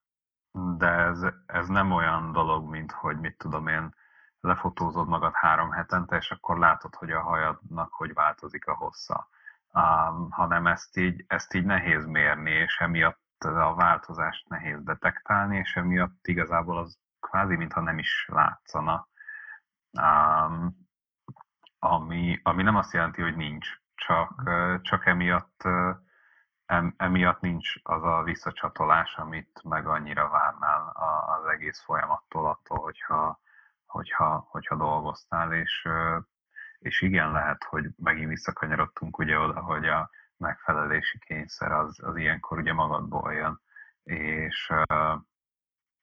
[0.77, 3.95] de ez, ez nem olyan dolog, mint hogy mit tudom én,
[4.41, 9.29] lefotózod magad három hetente, és akkor látod, hogy a hajadnak hogy változik a hossza.
[9.73, 15.77] Um, hanem ezt így, ezt így nehéz mérni, és emiatt a változást nehéz detektálni, és
[15.77, 19.09] emiatt igazából az kvázi, mintha nem is látszana.
[20.01, 20.88] Um,
[21.79, 24.51] ami, ami nem azt jelenti, hogy nincs, csak,
[24.83, 25.63] csak emiatt,
[26.67, 30.93] em, emiatt nincs az a visszacsatolás, amit meg annyira várnál
[31.27, 33.41] az egész folyamattól, attól, hogyha,
[33.87, 35.89] hogyha, hogyha dolgoztál, és,
[36.79, 42.59] és igen, lehet, hogy megint visszakanyarodtunk ugye oda, hogy a megfelelési kényszer az, az ilyenkor
[42.59, 43.61] ugye magadból jön,
[44.03, 44.73] és,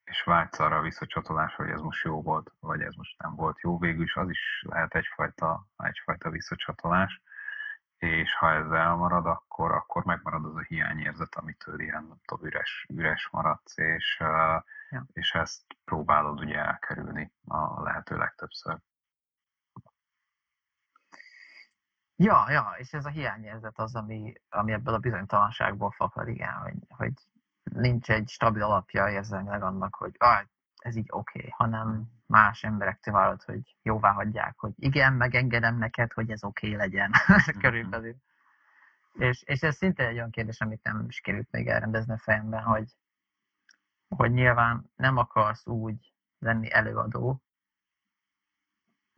[0.06, 3.60] és vágysz arra a visszacsatolásra, hogy ez most jó volt, vagy ez most nem volt
[3.60, 7.22] jó, végül is az is lehet egyfajta, egyfajta visszacsatolás,
[7.98, 12.86] és ha ez elmarad, akkor, akkor megmarad az a hiányérzet, amitől ilyen nem tudom, üres,
[12.90, 14.18] üres maradsz, és,
[14.90, 15.06] ja.
[15.14, 18.78] és ezt próbálod ugye elkerülni a lehető legtöbbször.
[22.16, 26.78] Ja, ja, és ez a hiányérzet az, ami, ami ebből a bizonytalanságból fakad, igen, hogy,
[26.88, 27.14] hogy
[27.74, 30.42] nincs egy stabil alapja érzelmileg annak, hogy ah,
[30.76, 36.14] ez így oké, okay, hanem más emberektől várod, hogy jóvá hagyják, hogy igen, megengedem neked,
[36.14, 37.60] hogy ez oké okay legyen mhm.
[37.60, 38.16] körülbelül.
[39.14, 42.64] És, és ez szinte egy olyan kérdés, amit nem is került még elrendezni a fejemben,
[42.64, 42.92] hogy,
[44.08, 47.42] hogy nyilván nem akarsz úgy lenni előadó,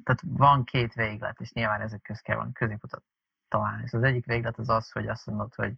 [0.03, 3.03] tehát van két véglet, és nyilván ezek köz kell van középutat
[3.47, 3.83] találni.
[3.83, 5.73] És az egyik véglet az az, hogy azt mondod, hogy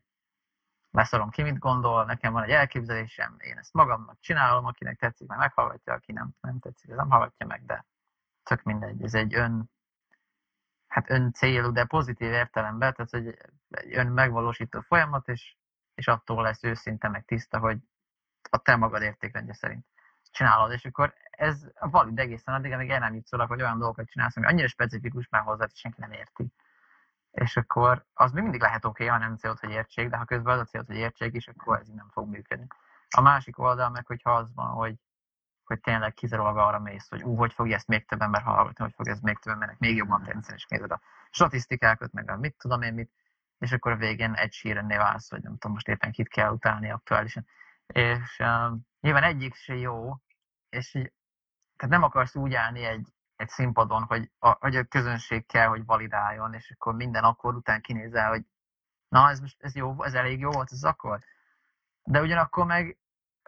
[0.92, 5.38] leszarom ki, mit gondol, nekem van egy elképzelésem, én ezt magamnak csinálom, akinek tetszik, meg
[5.38, 7.86] meghallgatja, aki nem, nem tetszik, ez nem hallgatja meg, de
[8.44, 9.70] tök mindegy, ez egy ön,
[10.88, 13.28] hát ön célú, de pozitív értelemben, tehát hogy
[13.70, 15.56] egy ön megvalósító folyamat, és,
[15.94, 17.78] és attól lesz őszinte, meg tiszta, hogy
[18.50, 19.86] a te magad értékrendje szerint
[20.32, 24.38] csinálod, és akkor ez valid egészen addig, amíg el nem jutszolak, hogy olyan dolgokat csinálsz,
[24.38, 26.54] ami annyira specifikus már hozzá, hogy senki nem érti
[27.32, 30.26] és akkor az még mindig lehet oké, okay, ha nem célt, hogy értség, de ha
[30.26, 32.68] közben az a célt, hogy értség is, akkor ez így nem fog működni.
[33.10, 34.96] A másik oldal meg, hogyha az van, hogy,
[35.64, 38.94] hogy tényleg kizárólag arra mész, hogy ú, hogy fogja ezt még több ember hallgatni, hogy
[38.94, 42.58] fog ezt még több embernek még jobban tetszeni, és nézed a statisztikákat, meg a mit
[42.58, 43.12] tudom én mit,
[43.58, 46.92] és akkor a végén egy sírenné válsz, hogy nem tudom, most éppen kit kell utálni
[46.92, 47.48] aktuálisan.
[47.88, 50.16] És um, nyilván egyik se jó,
[50.70, 51.14] és így,
[51.76, 55.86] tehát nem akarsz úgy állni egy, egy színpadon, hogy a, hogy a közönség kell, hogy
[55.86, 58.46] validáljon, és akkor minden akkor után kinézel, hogy
[59.08, 61.20] na, ez, most, ez jó, ez elég jó volt, ez akkor.
[62.04, 62.98] De ugyanakkor meg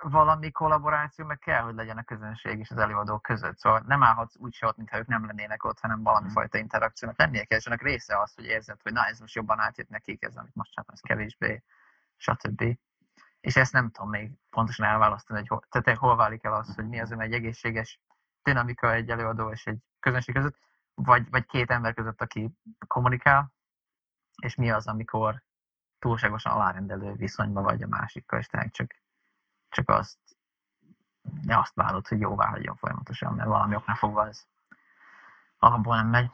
[0.02, 3.58] valami kollaboráció meg kell, hogy legyen a közönség és az előadók között.
[3.58, 6.32] Szóval nem állhatsz úgy se ott, mintha ők nem lennének ott, hanem valami mm.
[6.32, 9.60] fajta interakciónak lennie kell, és ennek része az, hogy érzed, hogy na, ez most jobban
[9.60, 11.64] átjött nekik, ez amit most csináltam, ez kevésbé,
[12.18, 12.78] stb.
[13.40, 16.88] És ezt nem tudom még pontosan elválasztani, hogy hol, tehát hol válik el az, hogy
[16.88, 18.00] mi az, ami egy egészséges
[18.44, 20.58] dinamika egy előadó és egy közönség között,
[20.94, 22.52] vagy, vagy két ember között, aki
[22.88, 23.54] kommunikál,
[24.42, 25.44] és mi az, amikor
[26.00, 28.96] túlságosan alárendelő viszonyban vagy a másikkal, és tényleg csak,
[29.70, 30.20] csak azt,
[31.42, 34.48] ja, azt várod, hogy jóvá hagyjon folyamatosan, mert valami oknál fogva ez
[35.62, 36.32] alapból nem megy.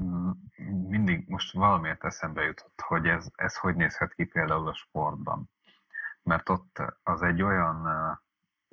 [0.00, 0.30] Mm,
[0.88, 5.50] mindig most valamiért eszembe jutott, hogy ez, ez hogy nézhet ki például a sportban.
[6.22, 7.86] Mert ott az egy olyan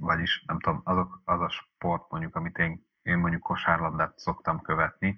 [0.02, 5.16] vagyis nem tudom, azok, az a sport mondjuk, amit én, én mondjuk kosárlabdát szoktam követni,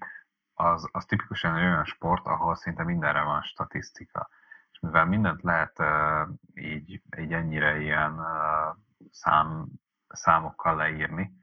[0.54, 4.28] az, az tipikusan egy olyan sport, ahol szinte mindenre van statisztika.
[4.70, 8.76] És mivel mindent lehet uh, így, így ennyire ilyen uh,
[9.10, 9.66] szám,
[10.08, 11.38] számokkal leírni,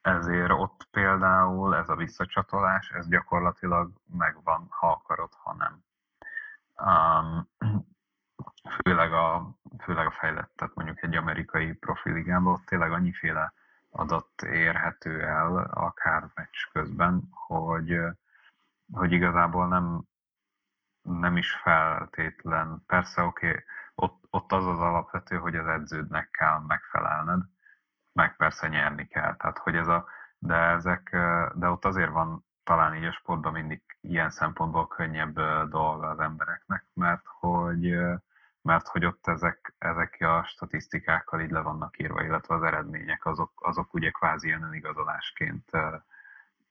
[0.00, 5.82] ezért ott például ez a visszacsatolás, ez gyakorlatilag megvan, ha akarod, ha nem.
[6.76, 7.48] Um,
[8.68, 13.52] főleg a, főleg a fejlett, tehát mondjuk egy amerikai profiligában ott tényleg annyiféle
[13.90, 17.98] adat érhető el, akár meccs közben, hogy,
[18.92, 20.02] hogy igazából nem,
[21.02, 23.62] nem is feltétlen, persze oké, okay,
[23.94, 27.42] ott, ott az az alapvető, hogy az edződnek kell megfelelned,
[28.12, 30.06] meg persze nyerni kell, tehát hogy ez a,
[30.38, 31.10] de ezek,
[31.54, 35.34] de ott azért van talán így a sportban mindig ilyen szempontból könnyebb
[35.68, 37.96] dolga az embereknek, mert hogy
[38.62, 43.52] mert hogy ott ezek, ezek a statisztikákkal így le vannak írva, illetve az eredmények azok,
[43.54, 45.70] azok ugye kvázi ilyen önigazolásként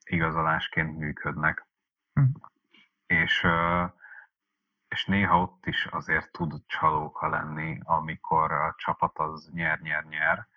[0.10, 1.66] igazolásként működnek.
[2.14, 2.24] Hm.
[3.06, 3.48] És,
[4.88, 10.48] és néha ott is azért tud csalóka lenni, amikor a csapat az nyer-nyer-nyer,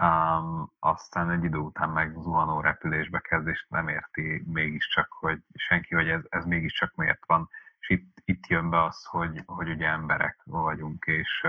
[0.00, 5.94] um, aztán egy idő után meg zuhanó repülésbe kezd, és nem érti mégiscsak, hogy senki,
[5.94, 7.48] hogy ez, ez mégiscsak miért van.
[7.82, 11.46] És itt, itt jön be az, hogy, hogy ugye emberek vagyunk, és,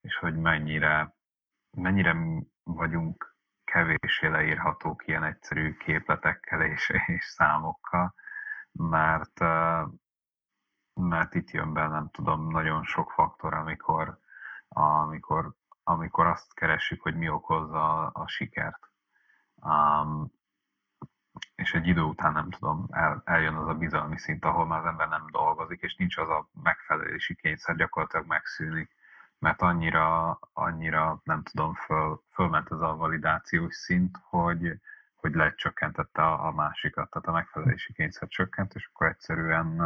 [0.00, 1.14] és hogy mennyire,
[1.70, 2.16] mennyire
[2.62, 8.14] vagyunk kevéssé leírhatók ilyen egyszerű képletekkel és, és számokkal,
[8.72, 9.38] mert,
[10.94, 14.18] mert itt jön be, nem tudom, nagyon sok faktor, amikor,
[14.68, 18.90] amikor, amikor azt keressük, hogy mi okozza a, a sikert.
[19.54, 20.32] Um,
[21.54, 24.86] és egy idő után nem tudom, el, eljön az a bizalmi szint, ahol már az
[24.86, 28.90] ember nem dolgozik, és nincs az a megfelelési kényszer, gyakorlatilag megszűnik,
[29.38, 34.80] mert annyira, annyira nem tudom, föl, fölment ez a validációs szint, hogy,
[35.14, 39.82] hogy lecsökkentette a, a másikat, tehát a megfelelési kényszer csökkent, és akkor egyszerűen,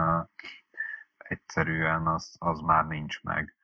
[1.16, 3.56] egyszerűen az, az már nincs meg.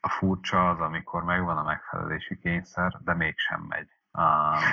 [0.00, 4.22] A furcsa az, amikor megvan a megfelelési kényszer, de mégsem megy a,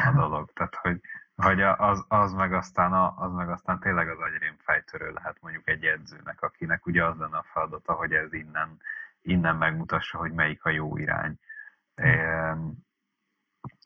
[0.08, 0.54] a dolog.
[0.54, 1.02] Tehát, hogy,
[1.36, 5.68] hogy az, az, meg aztán a, az meg aztán tényleg az agyrém fejtörő lehet mondjuk
[5.68, 8.80] egy edzőnek, akinek ugye az lenne a feladata, hogy ez innen,
[9.22, 11.40] innen megmutassa, hogy melyik a jó irány.
[11.96, 12.68] Ehm,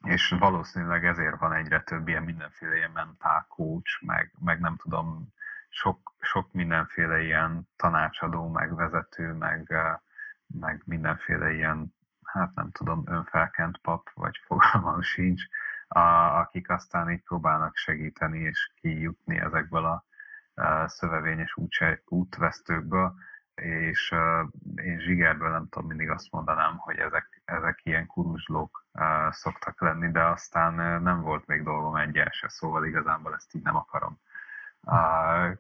[0.03, 5.33] és valószínűleg ezért van egyre több ilyen mindenféle ilyen mentál coach, meg, meg nem tudom,
[5.69, 9.73] sok, sok mindenféle ilyen tanácsadó, meg vezető, meg,
[10.47, 15.43] meg mindenféle ilyen, hát nem tudom, önfelkent pap, vagy fogalmam sincs,
[15.87, 15.99] a,
[16.39, 20.05] akik aztán így próbálnak segíteni és kijutni ezekből a,
[20.61, 23.13] a szövevényes útse, útvesztőkből,
[23.61, 24.15] és
[24.75, 28.85] én zsigerből nem tudom, mindig azt mondanám, hogy ezek, ezek ilyen kuruzslók
[29.29, 33.75] szoktak lenni, de aztán nem volt még dolgom egyel se, szóval igazából ezt így nem
[33.75, 34.19] akarom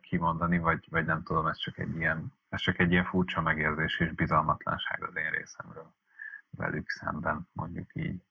[0.01, 3.99] kimondani, vagy, vagy nem tudom, ez csak egy ilyen, ez csak egy ilyen furcsa megérzés
[3.99, 5.93] és bizalmatlanság az én részemről
[6.49, 8.26] velük szemben, mondjuk így.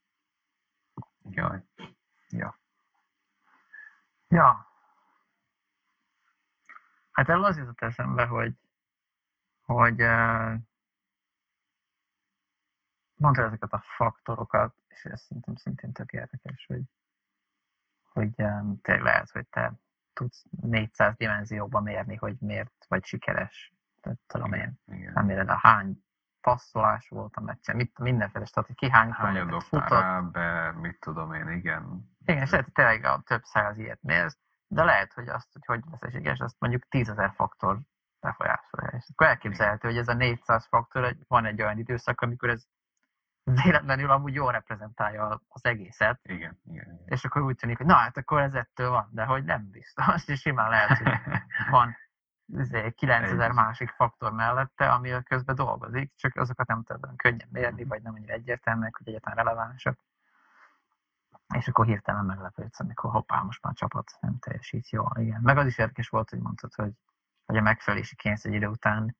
[1.30, 1.62] Jaj.
[2.28, 2.58] Ja.
[4.28, 4.66] Ja.
[7.10, 8.54] Hát erről az jutott eszembe, hogy,
[9.60, 10.54] hogy uh,
[13.14, 16.82] mondta ezeket a faktorokat, és ez szerintem szintén tök érdekes, hogy,
[18.12, 19.72] hogy um, tényleg lehet, hogy te
[20.12, 23.72] tudsz 400 dimenzióban mérni, hogy miért vagy sikeres.
[24.00, 25.12] Tehát, tudom én, Igen.
[25.12, 26.05] nem éred a hány
[26.46, 30.00] passzolás volt a meccsen, mit, mindenféle stati, ki hány Hányat kilométert dobtál futott.
[30.00, 32.10] rá be, mit tudom én, igen.
[32.24, 35.64] Igen, és lehet, hogy tényleg a több száz ilyet mérsz, de lehet, hogy azt, hogy
[35.66, 37.78] hogy lesz sikeres, azt mondjuk 10 ezer faktor
[38.20, 38.90] befolyásolja.
[38.96, 42.62] És akkor elképzelhető, hogy ez a 400 faktor, hogy van egy olyan időszak, amikor ez
[43.42, 46.84] véletlenül amúgy jól reprezentálja az egészet, Igen, igen.
[46.84, 47.02] igen.
[47.06, 50.28] és akkor úgy tűnik, hogy na hát akkor ez ettől van, de hogy nem biztos,
[50.28, 51.12] és simán lehet, hogy
[51.70, 51.96] van
[52.94, 53.54] 9000 Egy.
[53.54, 58.32] másik faktor mellette, ami közben dolgozik, csak azokat nem olyan könnyen mérni, vagy nem annyira
[58.32, 59.98] egyértelműek, hogy egyáltalán relevánsak.
[61.54, 65.12] És akkor hirtelen meglepődsz, amikor hoppá, most már a csapat nem teljesít jól.
[65.16, 65.40] Igen.
[65.42, 66.92] Meg az is érdekes volt, hogy mondtad, hogy,
[67.44, 69.16] hogy a megfelelési kényszer idő után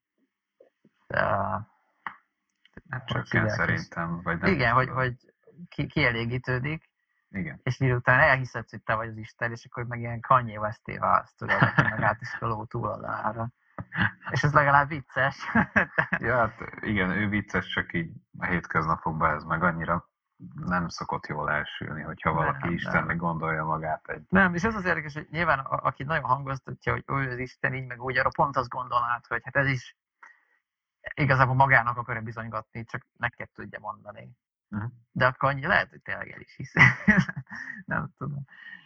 [1.08, 1.64] uh,
[2.88, 5.02] Hát csökken szerintem, vagy nem igen, hogy, tudom.
[5.02, 5.34] hogy
[5.68, 6.90] ki, kielégítődik,
[7.36, 7.60] Igen.
[7.62, 10.96] és idő után elhiszed, hogy te vagy az Isten, és akkor meg ilyen Kanye Westé
[10.96, 13.48] válsz, tudod, meg a ló túloldalára.
[14.30, 15.36] És ez legalább vicces.
[16.18, 20.08] Ja, hát igen, ő vicces, csak így a hétköznapokban ez meg annyira
[20.54, 22.72] nem szokott jól elsülni, hogyha Nem, valaki nem.
[22.72, 24.22] Istennek gondolja magát egy...
[24.28, 27.74] Nem, és ez az érdekes, hogy nyilván a- aki nagyon hangoztatja, hogy ő az Isten
[27.74, 29.96] így, meg úgy, arra pont azt gondolnád, hogy hát ez is
[31.14, 34.30] igazából magának akarja bizonygatni, csak neked tudja mondani.
[34.68, 34.84] Mhm.
[35.12, 36.72] De akkor annyi lehet, hogy tényleg el is hisz.
[37.84, 38.44] nem tudom.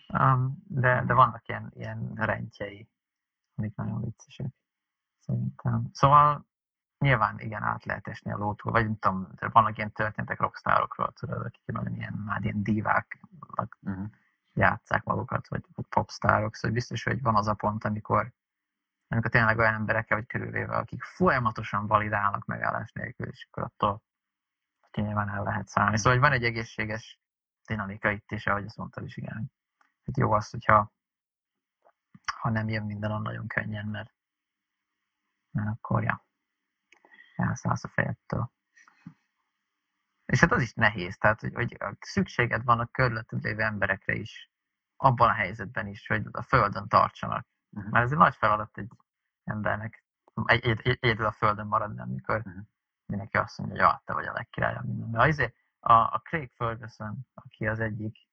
[0.08, 2.88] Um, de, de vannak ilyen, ilyen rendjei,
[3.54, 4.52] amik nagyon viccesek.
[5.18, 5.88] Szerintem.
[5.92, 6.46] Szóval
[6.98, 11.44] nyilván igen, át lehet esni a lótól, vagy nem tudom, vannak ilyen történetek rockstárokról, tudod,
[11.44, 13.20] akik nagyon ilyen, már ilyen divák,
[13.80, 14.06] Uh-huh.
[14.52, 18.32] játsszák magukat, vagy, vagy popstárok, szóval biztos, hogy van az a pont, amikor,
[19.08, 24.02] amikor tényleg olyan emberekkel vagy körülvéve, akik folyamatosan validálnak megállás nélkül, és akkor attól
[24.96, 25.96] nyilván el lehet szállni.
[25.96, 27.20] Szóval hogy van egy egészséges
[27.66, 29.52] dinamika itt is, ahogy azt mondtad is, igen.
[30.04, 30.92] Hát jó az, hogyha
[32.40, 34.14] ha nem jön minden olyan nagyon könnyen, mert,
[35.50, 36.26] mert akkor ja,
[37.36, 38.52] elszállsz a fejedtől.
[40.26, 44.50] És hát az is nehéz, tehát hogy, hogy szükséged van a körülötted lévő emberekre is,
[44.96, 47.46] abban a helyzetben is, hogy a földön tartsanak.
[47.68, 47.90] Mhm.
[47.90, 48.88] Mert ez egy nagy feladat egy
[49.44, 50.04] embernek
[50.44, 52.58] egy, egy, egy, egyedül a földön maradni, amikor Mhm.
[53.10, 55.20] Mindenki azt mondja, hogy ah, te vagy a legkirályabb mindenben.
[55.20, 58.28] Azért a, a Craig Ferguson, aki az egyik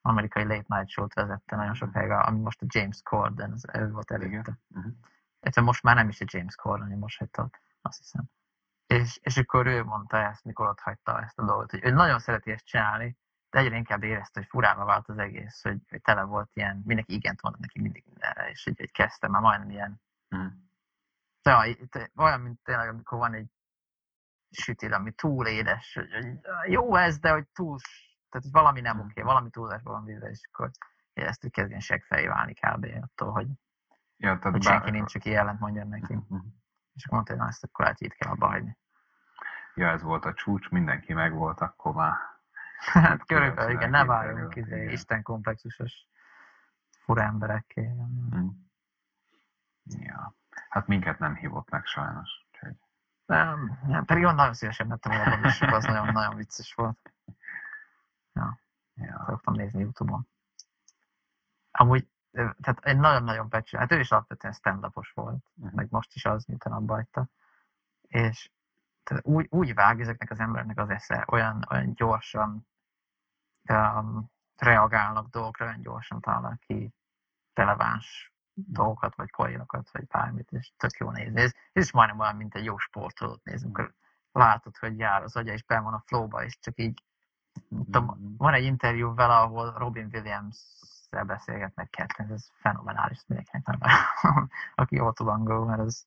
[0.00, 4.10] amerikai late night show-t vezette nagyon sokáig, ami most a James Corden, az ő volt
[4.10, 4.58] előtte.
[4.68, 5.64] Uh-huh.
[5.64, 7.50] Most már nem is a James Corden, most hagyta,
[7.80, 8.24] azt hiszem.
[8.86, 12.18] És, és akkor ő mondta ezt, mikor ott hagyta ezt a dolgot, hogy ő nagyon
[12.18, 13.16] szereti ezt csinálni,
[13.50, 17.14] de egyre inkább érezte, hogy furába vált az egész, hogy, hogy tele volt ilyen, mindenki
[17.14, 20.46] igent mondott neki mindig mindenre, és hogy, hogy kezdte már majdnem ilyen, Mhm.
[21.42, 23.50] ja, itt olyan, mint tényleg, amikor van egy
[24.50, 26.40] sütil, ami túl édes, hogy, hogy
[26.72, 27.78] jó ez, de hogy túl,
[28.28, 29.04] tehát hogy valami nem Mhm.
[29.06, 30.70] oké, valami túlzásban van véve, és akkor
[31.12, 32.86] érezte, hogy kezdjen seggfejé válni kb.
[33.02, 33.46] attól, hogy,
[34.16, 36.14] Ja, tehát hogy bár- senki nincs, aki ellent mondjon neki.
[36.14, 36.36] Mhm.
[36.94, 38.76] És akkor mondta, hogy na, ezt akkor lehet, itt kell abba hagyni.
[39.74, 42.14] Ja, ez volt a csúcs, mindenki meg volt, akkor már
[42.78, 44.92] Hát körülbelül, igen, ne váljunk hogy izé.
[44.92, 46.06] Isten komplexusos
[47.04, 47.86] fura emberekké.
[47.86, 48.46] Mhm.
[49.84, 50.34] Ja.
[50.68, 52.46] Hát minket nem hívott meg sajnos.
[53.28, 57.12] Nem, nem, pedig olyan nagyon szívesen mettem volna a bonusok, az nagyon, nagyon vicces volt.
[58.32, 59.24] ja.
[59.26, 60.28] Szoktam nézni Youtube-on.
[61.70, 65.74] Amúgy, tehát egy nagyon-nagyon becsül, hát ő is alapvetően stand volt, Mhm.
[65.74, 67.28] meg most is az, miután abba hagyta.
[68.02, 68.50] És
[69.02, 72.66] tehát úgy, úgy vág ezeknek az embereknek az esze, olyan, olyan gyorsan
[73.68, 76.94] um, reagálnak dolgokra, olyan gyorsan találnak ki
[77.52, 78.32] releváns
[78.66, 81.40] dolgokat, vagy poénokat, vagy bármit, és tök jó nézni.
[81.40, 83.94] Ez, ez is majdnem olyan, mint egy jó sportolót nézni, amikor
[84.32, 87.02] látod, hogy jár az agya, és be van a flowba, és csak így
[87.68, 88.36] tudom, Mhm.
[88.36, 93.78] van egy interjú vele, ahol Robin Williams-szel beszélgetnek ketten, ez fenomenális, mindenkinek nem
[94.74, 96.06] aki jól tud angolul, mert ez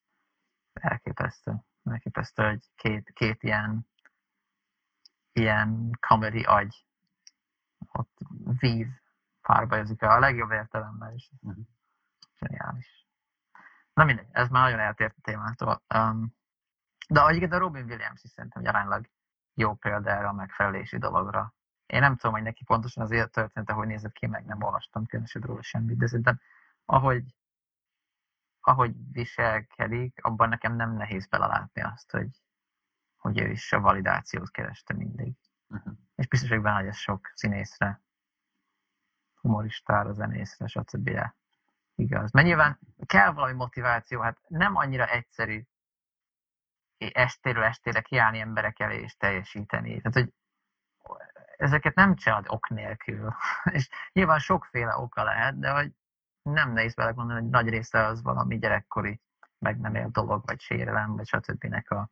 [0.73, 1.55] elképesztő.
[1.83, 3.87] Elképesztő, hogy két, két ilyen,
[5.31, 6.85] ilyen comedy agy
[7.91, 8.17] ott
[8.59, 8.87] vív
[9.41, 11.29] párbajozik a legjobb értelemben is.
[11.39, 11.59] Mhm.
[12.41, 13.07] Zseniális.
[13.93, 15.83] Na mindegy, ez már nagyon eltért a témától.
[15.95, 16.35] Um,
[17.09, 19.09] de egyébként a Robin Williams is szerintem aránylag
[19.53, 21.53] jó példa erre a megfelelési dologra.
[21.85, 25.45] Én nem tudom, hogy neki pontosan az élettörténete, hogy nézett ki, meg nem olvastam különösebb
[25.45, 26.39] róla semmit, de szerintem
[26.85, 27.35] ahogy,
[28.59, 32.29] ahogy viselkedik, abban nekem nem nehéz belelátni azt, hogy,
[33.17, 35.35] hogy ő is a validációt kereste mindig.
[35.67, 35.89] Mhm.
[36.15, 38.01] És biztos vagyok benne, hogy ez sok színészre,
[39.41, 41.09] humoristára, zenészre, stb.
[41.95, 42.31] Igaz.
[42.31, 45.63] Mert nyilván kell valami motiváció, hát nem annyira egyszerű
[46.97, 50.01] estéről estére kiállni emberek elé és teljesíteni.
[50.01, 50.33] Tehát, hogy
[51.57, 53.33] ezeket nem csinálod ok nélkül.
[53.77, 55.91] és nyilván sokféle oka lehet, de hogy
[56.41, 59.21] nem nehéz belegondolni, hogy nagy része az valami gyerekkori
[59.59, 61.75] meg nem élt dolog, vagy sérelem, vagy stb.
[61.87, 62.09] a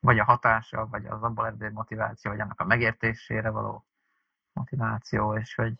[0.00, 3.86] vagy a hatása, vagy az abból eredő motiváció, vagy annak a megértésére való
[4.52, 5.74] motiváció, és hogy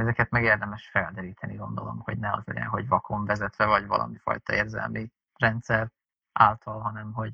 [0.00, 4.54] ezeket meg érdemes felderíteni, gondolom, hogy ne az legyen, hogy vakon vezetve, vagy valami fajta
[4.54, 5.90] érzelmi rendszer
[6.32, 7.32] által, hanem hogy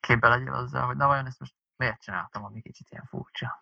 [0.00, 3.60] képbe legyél azzal, hogy na vajon ezt most miért csináltam, ami kicsit ilyen furcsa.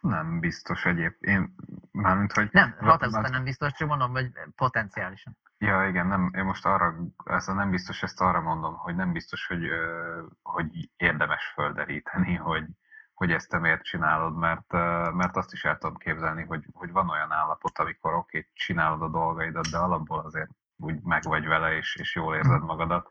[0.00, 1.14] Nem biztos egyéb.
[1.20, 1.54] Én,
[1.92, 2.48] mármint, hogy...
[2.52, 5.36] Nem, határozottan nem biztos, csak mondom, hogy potenciálisan.
[5.58, 6.94] Ja, igen, nem, én most arra,
[7.24, 9.68] ez nem biztos, ezt arra mondom, hogy nem biztos, hogy,
[10.42, 12.66] hogy érdemes földeríteni, hogy,
[13.22, 14.72] hogy ezt te miért csinálod, mert,
[15.12, 19.02] mert azt is el tudom képzelni, hogy, hogy van olyan állapot, amikor oké, okay, csinálod
[19.02, 23.08] a dolgaidat, de alapból azért úgy meg vagy vele, és, és jól érzed magadat.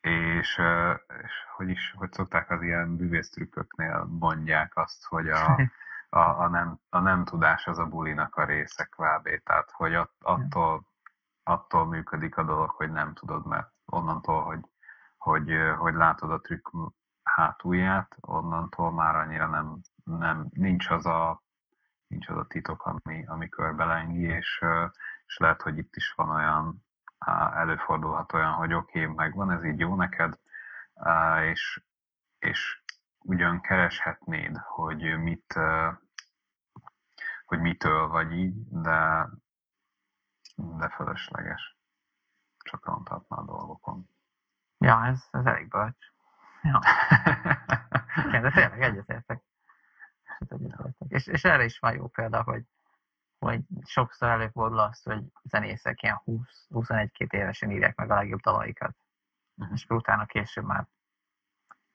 [0.00, 0.60] És,
[1.22, 5.60] és hogy is, hogy szokták az ilyen bűvésztrükköknél mondják azt, hogy a,
[6.20, 9.28] a, a, nem, a nem tudás az a bulinak a része kb.
[9.44, 10.86] Tehát, hogy att, attól,
[11.42, 14.60] attól működik a dolog, hogy nem tudod, mert onnantól, hogy,
[15.16, 16.68] hogy, hogy látod a trükk
[17.34, 21.42] hátulját, onnantól már annyira nem, nem nincs az a
[22.06, 24.64] nincs az a titok, ami, ami körbe lengi, és,
[25.26, 26.84] és lehet, hogy itt is van olyan,
[27.54, 30.38] előfordulhat olyan, hogy oké, okay, megvan, ez így jó neked,
[31.50, 31.84] és,
[32.38, 32.82] és
[33.18, 35.58] ugyan kereshetnéd, hogy mit,
[37.44, 39.28] hogy mitől vagy így, de,
[40.56, 41.76] de fölösleges.
[42.58, 44.08] Csak ronthatna a dolgokon.
[44.78, 46.13] Ja, ez, ez elég bölcs.
[46.64, 46.80] Ja,
[48.28, 49.42] igen, de tényleg egyetértek.
[50.22, 50.48] Hát.
[51.08, 52.64] És, és erre is van jó példa, hogy,
[53.38, 56.22] hogy sokszor előfordul az, hogy zenészek ilyen
[56.70, 58.96] 20-21-2 évesen írják meg a legjobb dalaikat.
[59.54, 59.72] Mhm.
[59.72, 60.86] És utána később már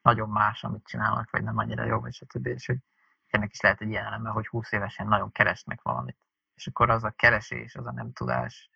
[0.02, 2.46] nagyon más, amit csinálnak, vagy nem annyira jó, vagy stb.
[2.46, 2.78] És hogy
[3.26, 6.18] ennek is lehet egy ilyen eleme, hogy 20 évesen nagyon keresnek valamit.
[6.54, 8.70] És akkor az a keresés, az a nem tudás,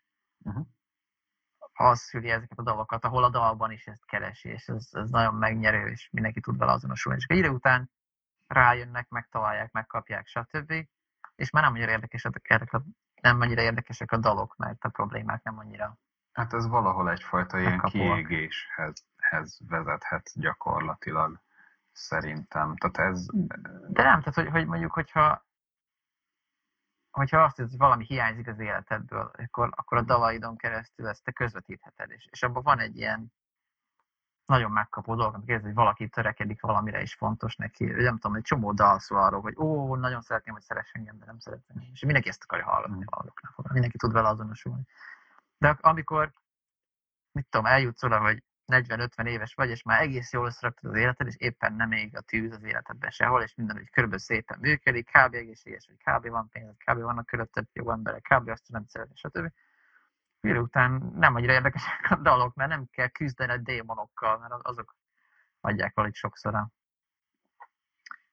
[0.44, 0.60] Mhm.
[1.74, 5.34] Az szüli ezeket a dolgokat, ahol a dalban is ezt keresi, és ez, ez nagyon
[5.34, 7.18] megnyerő, és mindenki tud vele azonosulni.
[7.18, 7.90] És akkor idő után
[8.46, 10.72] rájönnek, megtalálják, megkapják, stb.
[11.34, 12.82] És már nem annyira érdekesek, a,
[13.20, 15.98] nem annyira érdekesek a dalok, mert a problémák nem annyira.
[16.32, 21.40] Hát ez valahol egyfajta ilyen kiégéshez hez vezethet gyakorlatilag,
[21.92, 22.76] szerintem.
[22.76, 23.26] Tehát ez,
[23.88, 25.46] De nem, tehát hogy, hogy mondjuk, hogyha
[27.14, 31.32] hogyha azt hiszed, hogy valami hiányzik az életedből, akkor, akkor a dalaidon keresztül ezt te
[31.32, 33.32] közvetítheted, és, és abban van egy ilyen
[34.46, 37.84] nagyon megkapó dolog, amikor érzed, hogy valaki törekedik valamire is fontos neki.
[37.84, 41.24] Nem tudom, egy csomó dal szól arról, hogy ó, nagyon szeretném, hogy szeress engem, de
[41.24, 41.76] nem szeretem.
[41.92, 43.28] És mindenki ezt akarja hallgatni Mm.
[43.54, 43.72] fogva.
[43.72, 44.84] Mindenki tud vele azonosulni.
[45.58, 46.32] De amikor,
[47.32, 51.26] mit tudom, eljutsz oda, hogy 40-50 éves vagy, és már egész jól összeraktad az életed,
[51.26, 55.06] és éppen nem ég a tűz az életedben sehol, és minden úgy körülbelül szépen működik,
[55.10, 55.34] kb.
[55.34, 56.28] egészséges, vagy kb.
[56.28, 57.00] van pénz, kb.
[57.00, 58.48] vannak körülötted jó emberek, kb.
[58.48, 59.52] azt nem szeretni, stb.
[60.40, 64.96] Idő után nem annyira érdekesek a dalok, mert nem kell küzdened démonokkal, mert az- azok
[65.60, 66.70] adják valahogy sokszor a-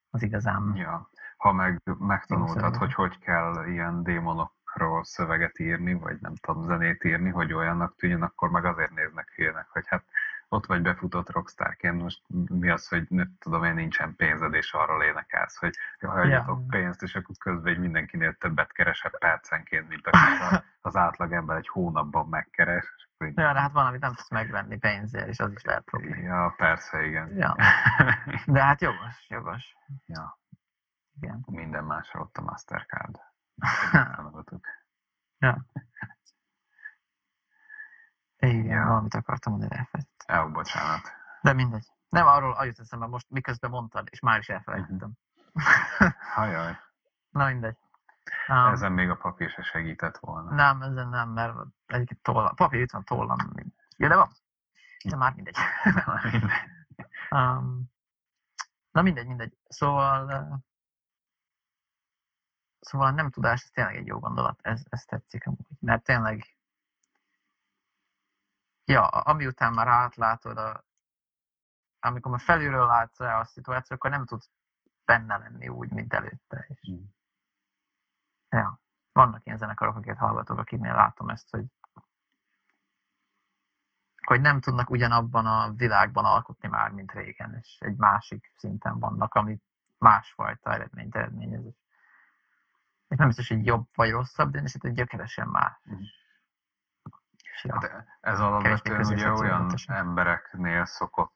[0.10, 0.76] az igazán.
[0.76, 1.10] Ja.
[1.38, 4.04] Ha meg megtanultad, hogy hogy kell ilyen
[4.74, 9.32] démonokról szöveget írni, vagy nem tudom, zenét írni, hogy olyannak tűnjön, akkor meg azért néznek
[9.36, 10.04] hülyének, hogy hát
[10.50, 15.04] ott vagy befutott rockstarként, most mi az, hogy nem tudom én, nincsen pénzed, és arról
[15.04, 16.66] énekelsz, hogy hagyjatok Ja.
[16.70, 20.12] pénzt, és akkor közben egy mindenkinél többet keresek percenként, mint a-
[20.82, 22.94] az átlag ember egy hónapban megkeres.
[22.98, 25.64] és akkor így- Ja, de hát van, amit nem tudsz megvenni pénzért, és az is
[25.64, 26.16] lehet probléma.
[26.16, 27.36] Ja, persze, igen.
[27.38, 27.56] Ja.
[28.46, 29.76] De hát jogos, jogos.
[30.06, 30.40] ja,
[31.22, 31.44] Igen.
[31.46, 33.20] minden másra ott a Mastercard.
[34.16, 34.66] Tanultuk.
[38.38, 38.86] Igen, Ja.
[38.86, 40.40] valamit akartam mondani, elfelejtettem.
[40.46, 41.02] Jó, bocsánat.
[41.52, 41.88] De mindegy.
[42.10, 45.12] Nem arról ajut eszembe most, miközben mondtad, és már is elfelejtettem.
[46.36, 46.78] Hajaj,
[47.30, 47.78] Na mindegy.
[48.48, 50.52] Um, ezen még a papír se segített volna.
[50.52, 52.56] Nem, ezen nem, mert egyik tollam.
[52.56, 53.38] Papír itt van tollam.
[53.98, 54.32] Ja, de van.
[55.04, 55.56] De már mindegy.
[57.30, 57.92] um,
[58.92, 59.58] na mindegy, mindegy.
[59.68, 60.60] Szóval,
[62.80, 64.60] szóval a nem tudás, ez tényleg egy jó gondolat.
[64.62, 65.68] Ez, ez tetszik amúgy.
[65.80, 66.58] Mert tényleg,
[68.86, 70.90] ja, ami után már átlátod, a,
[72.02, 74.50] amikor már felülről látsz rá a szituációt, akkor nem tudsz
[75.06, 76.66] benne lenni úgy, mint előtte.
[76.68, 77.04] És, Mm.
[78.50, 78.80] ja,
[79.12, 81.66] vannak ilyen zenekarok, akiket hallgatok, akiknél látom ezt, hogy
[84.26, 89.34] hogy nem tudnak ugyanabban a világban alkotni már, mint régen, és egy másik szinten vannak,
[89.34, 89.60] ami
[89.98, 91.66] másfajta eredményt eredményez.
[93.08, 95.82] És nem biztos, hogy jobb vagy rosszabb, de hogy gyökeresen más.
[97.54, 101.31] És ja, Hát ez alapvetően ugye olyan embereknél szokott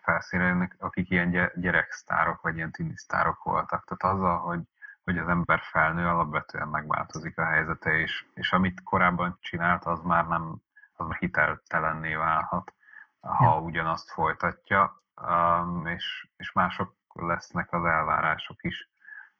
[0.00, 3.84] felszínre jönni, akik ilyen gy- gyereksztárok, vagy ilyen tinisztárok voltak.
[3.84, 4.60] Tehát azzal, hogy,
[5.04, 10.26] hogy az ember felnő, alapvetően megváltozik a helyzete, és, és amit korábban csinált, az már
[10.26, 10.56] nem,
[10.92, 12.74] az már hiteltelenné válhat,
[13.20, 13.60] ha Ja.
[13.60, 18.90] ugyanazt folytatja, um, és, és mások lesznek az elvárások is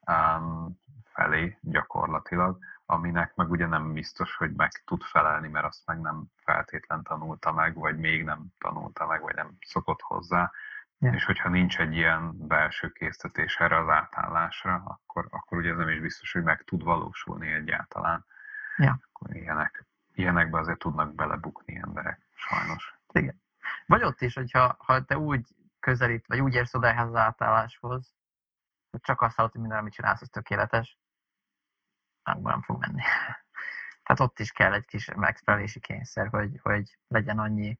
[0.06, 2.58] um, felé gyakorlatilag,
[2.90, 7.52] aminek meg ugye nem biztos, hogy meg tud felelni, mert azt meg nem feltétlen tanulta
[7.52, 10.52] meg, vagy még nem tanulta meg, vagy nem szokott hozzá.
[10.98, 11.12] Ja.
[11.12, 15.88] És hogyha nincs egy ilyen belső késztetés erre az átállásra, akkor, akkor ugye ez nem
[15.88, 18.24] is biztos, hogy meg tud valósulni egyáltalán.
[18.76, 19.00] Ja.
[19.12, 22.94] Akkor ilyenek, ilyenekbe azért tudnak belebukni emberek, sajnos.
[23.12, 23.42] Igen.
[23.86, 25.46] Vagy ott is, hogyha ha te úgy
[25.80, 28.14] közelít, vagy úgy érsz oda ehhez az átálláshoz,
[28.90, 30.98] hogy csak azt hallod, hogy minden, amit csinálsz, az tökéletes,
[32.34, 33.02] nem fog menni.
[34.04, 37.78] Tehát ott is kell egy kis megfelelési kényszer, hogy, hogy legyen annyi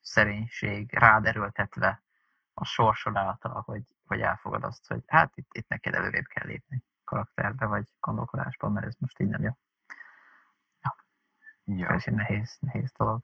[0.00, 2.02] szerénység rád erőltetve
[2.54, 6.84] a sorsod által, hogy, hogy elfogad azt, hogy hát itt, itt neked előrébb kell lépni
[7.04, 9.50] karakterbe, vagy gondolkodásban, mert ez most így nem jó.
[11.64, 11.88] Ja.
[11.88, 13.22] Ez egy nehéz, nehéz dolog.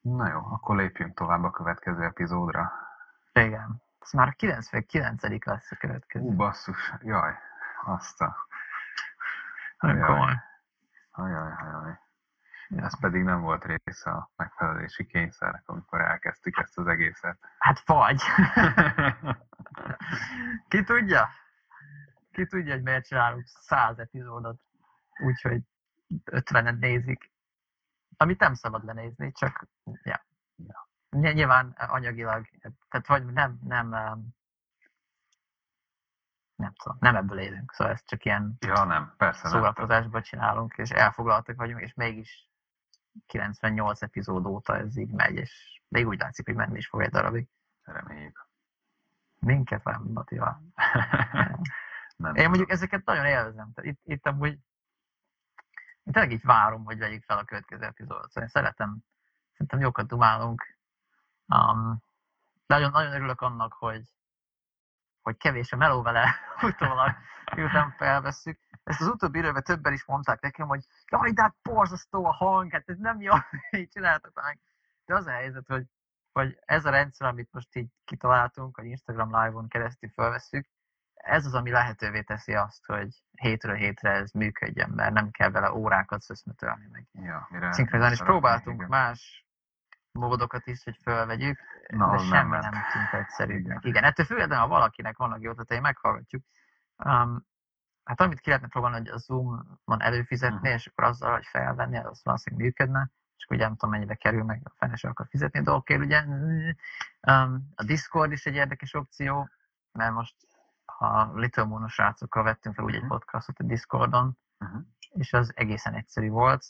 [0.00, 2.72] Na jó, akkor lépjünk tovább a következő epizódra.
[3.32, 3.82] Igen.
[3.98, 5.44] Ez már a 99.
[5.44, 6.24] lesz a következő.
[6.24, 7.34] Ú, basszus, jaj,
[7.86, 8.46] azt a...
[9.78, 10.34] Komoly.
[11.10, 11.98] Ajaj, ajaj.
[12.68, 12.84] Ja.
[12.84, 17.38] Ez pedig nem volt része a megfelelési kényszernek, amikor elkezdtük ezt az egészet.
[17.58, 18.22] Hát vagy.
[20.68, 21.28] Ki tudja?
[22.32, 24.60] Ki tudja, hogy miért csinálunk száz epizódot,
[25.22, 25.62] úgyhogy
[26.24, 27.32] 50 nézik.
[28.16, 29.66] Amit nem szabad lenézni, csak
[30.02, 30.24] ja.
[30.56, 30.88] Ja.
[31.10, 32.46] Ny- Nyilván anyagilag,
[32.88, 34.34] tehát vagy nem, nem, em,
[36.64, 39.52] nem tudom, nem ebből élünk, szóval ez csak ilyen Ja, nem, persze nem.
[39.52, 42.48] szórakozásban csinálunk, és elfoglaltak vagyunk, és mégis
[43.26, 47.10] 98 epizód óta ez így megy, és még úgy látszik, hogy menni is fog egy
[47.10, 47.48] darabig.
[47.82, 48.48] Reméljük.
[49.38, 50.62] Minket valami motivál.
[52.16, 53.72] nem Én mondjuk ezeket nagyon élvezem.
[53.80, 54.58] Itt, itt amúgy
[56.04, 58.28] én tényleg így várom, hogy vegyük fel a következő epizódot.
[58.28, 58.98] Szóval én szeretem,
[59.52, 60.78] szerintem jókat dumálunk.
[61.46, 62.02] Um,
[62.66, 64.02] nagyon, nagyon örülök annak, hogy,
[65.24, 67.14] hogy kevés a meló vele utólag,
[67.54, 68.58] miután felvesszük.
[68.84, 72.72] Ezt az utóbbi időben többen is mondták nekem, hogy jaj, de hát borzasztó a hang,
[72.72, 73.32] hát ez nem jó,
[73.78, 74.60] így csináltak meg.
[75.04, 75.86] De az a helyzet, hogy,
[76.32, 80.66] hogy ez a rendszer, amit most így kitaláltunk, hogy Instagram live-on keresztül felvesszük,
[81.14, 85.72] ez az, ami lehetővé teszi azt, hogy hétről hétre ez működjön, mert nem kell vele
[85.72, 87.06] órákat szöszmetölni meg.
[87.12, 88.88] Ja, Szinkronizálni, és próbáltunk igen.
[88.88, 89.43] más
[90.24, 91.58] módokat is, hogy fölvegyük,
[91.88, 93.78] Na, de semmi nem nem, tűnt egyszerűbbnek.
[93.78, 93.90] Igen.
[93.90, 96.44] Igen, ettől függetlenül, ha valakinek vannak jó ötletei, meghallgatjuk.
[97.04, 97.46] Um,
[98.04, 100.76] hát amit ki lehetne próbálni, hogy a Zoom-on előfizetni, Mhm.
[100.76, 104.60] és akkor azzal, hogy felvenni, az valószínűleg működne, és ugye nem tudom mennyibe kerül, meg
[104.64, 106.24] a fene sem akar fizetni a dolgokért, ugye.
[107.28, 109.48] Um, a Discord is egy érdekes opció,
[109.92, 110.34] mert most
[110.84, 113.10] ha Little Moon srácokkal vettünk fel úgy egy Mhm.
[113.10, 114.78] podcastot a Discordon, Mhm.
[115.10, 116.64] és az egészen egyszerű volt,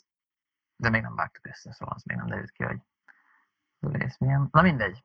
[0.75, 2.79] de még nem vágtuk össze, szóval az még nem derült ki, hogy
[3.91, 4.47] rész milyen.
[4.51, 5.03] Na mindegy.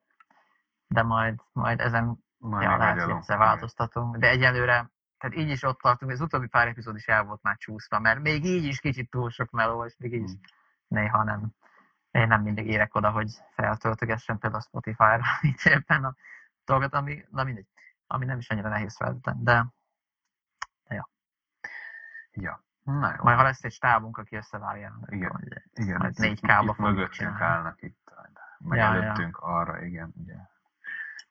[0.86, 4.16] De majd, majd ezen Majd ja, lehet, változtatunk.
[4.16, 7.56] De egyelőre, tehát így is ott tartunk, az utóbbi pár epizód is el volt már
[7.56, 10.40] csúszva, mert még így is kicsit túl sok meló, és még így is Mm.
[10.86, 11.50] néha nem.
[12.10, 16.14] Én nem mindig érek oda, hogy feltöltögessen például a Spotify-ra, így éppen a
[16.64, 17.66] dolgot, ami, na mindegy,
[18.06, 19.66] ami nem is annyira nehéz feltölteni, de
[22.32, 22.64] Ja.
[22.82, 23.22] Na jó.
[23.22, 25.28] majd ha lesz egy stábunk, aki összevágja, Igen.
[25.30, 25.40] akkor
[25.72, 28.12] Igen, Majd itt- 4K-ba itt fogjuk mögöttünk állnak itt,
[28.64, 29.02] meg Ja, ja.
[29.02, 30.34] előttünk arra, igen, ugye.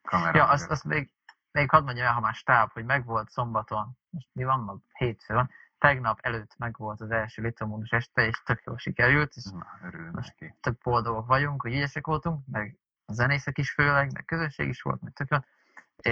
[0.02, 1.12] Kamera Ja, azt, azt még,
[1.52, 4.78] még hadd mondjam el, ha már stáb, hogy megvolt szombaton, most mi van ma?
[4.94, 9.66] Hétfő van, tegnap előtt megvolt az első litomónus este, és tök jól sikerült, és Na,
[9.84, 10.56] örülünk Most- neki.
[10.62, 15.02] tök boldogok vagyunk, hogy ügyesek voltunk, meg a zenészek is főleg, meg közönség is volt,
[15.02, 15.38] meg tök jó.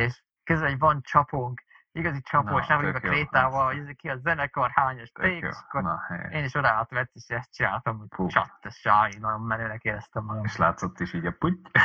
[0.02, 4.72] És közben, hogy van csapónk, igazi csapós, nem vagyunk a krétával, hogy ki a zenekar,
[4.74, 6.34] hányos akkor Na, helyes.
[6.34, 10.44] én is odaálltam, egyszer, és ezt csináltam, hogy csat, ez sáj, nagyon menőnek éreztem magam.
[10.44, 11.70] És látszott is így a puty.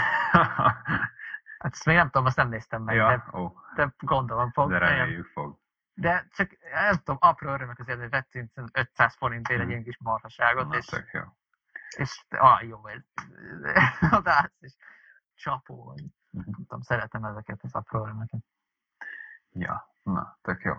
[1.59, 4.71] Hát ezt még nem tudom, azt nem néztem meg, de, ja, ó, de gondolom fog.
[4.71, 5.59] de reméljük fog.
[5.95, 9.71] De csak nem tudom, apró örömök azért, hogy vettünk 500 forintért egy Mhm.
[9.71, 11.21] ilyen kis marhaságot, Na, és, jó.
[11.97, 13.03] és ah, jó, ez,
[14.19, 14.75] odaállsz, és
[15.35, 16.45] csapó, vagy Mhm.
[16.51, 18.41] nem tudom, szeretem ezeket az apró örömöket.
[19.53, 20.75] Ja, na, tök jó.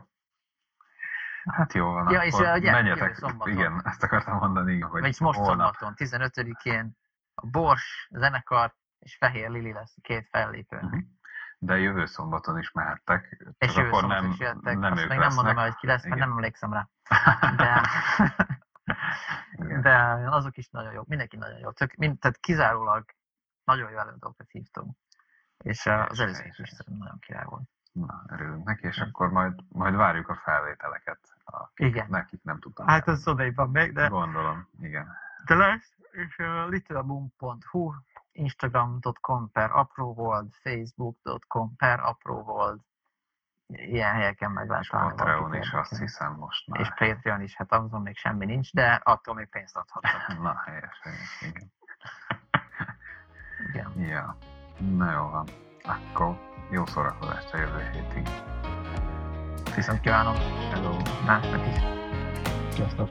[1.43, 3.01] Hát jó van, Ja, akkor és, uh, ugye, menjetek.
[3.01, 3.53] jövő szombaton.
[3.53, 5.75] Igen, ezt akartam mondani, hogy Vagyis most holnap.
[5.75, 6.97] szombaton, 15-én
[7.35, 10.77] a Bors zenekar és Fehér Lili lesz két fellépő.
[10.77, 10.97] Mhm.
[11.57, 13.43] De jövő szombaton is mehettek.
[13.57, 16.05] És jövő akkor nem, is jöttek, nem azt még nem mondom el, hogy ki lesz,
[16.05, 16.89] mert nem emlékszem rá.
[17.55, 17.81] De,
[19.81, 19.95] de
[20.29, 21.71] azok is nagyon jók, mindenki nagyon jó.
[21.71, 23.05] Tök, mind, tehát kizárólag
[23.63, 24.97] nagyon jó előadókat hívtunk.
[25.57, 27.69] És az előző is nagyon király volt.
[27.93, 31.19] Na, örülünk neki, és akkor majd, majd várjuk a felvételeket.
[31.43, 32.07] Akik, Igen.
[32.09, 32.87] Nekik nem tudtam.
[32.87, 35.07] Hát az odaig van még, de, Gondolom, igen.
[35.45, 35.95] de lesz.
[36.11, 37.93] És uh, littleboom.hu,
[38.31, 42.79] instagram.com per apróvold, facebook.com per apróvold,
[43.67, 46.79] ilyen helyeken meg lehet találni Patreon is azt hiszem most már.
[46.79, 50.37] És Patreon is, hát azon még semmi nincs, de attól még pénzt adhatnak.
[50.43, 51.71] Na, helyes, helyes, igen.
[53.69, 53.99] Igen.
[53.99, 54.37] Ja,
[54.77, 55.47] na jó van.
[55.83, 58.27] Akkor jó szórakozást a jövő hétig.
[59.75, 60.35] Viszont kívánom
[60.71, 60.97] Hello!
[61.25, 61.81] másnak is.
[62.73, 63.09] Sziasztok!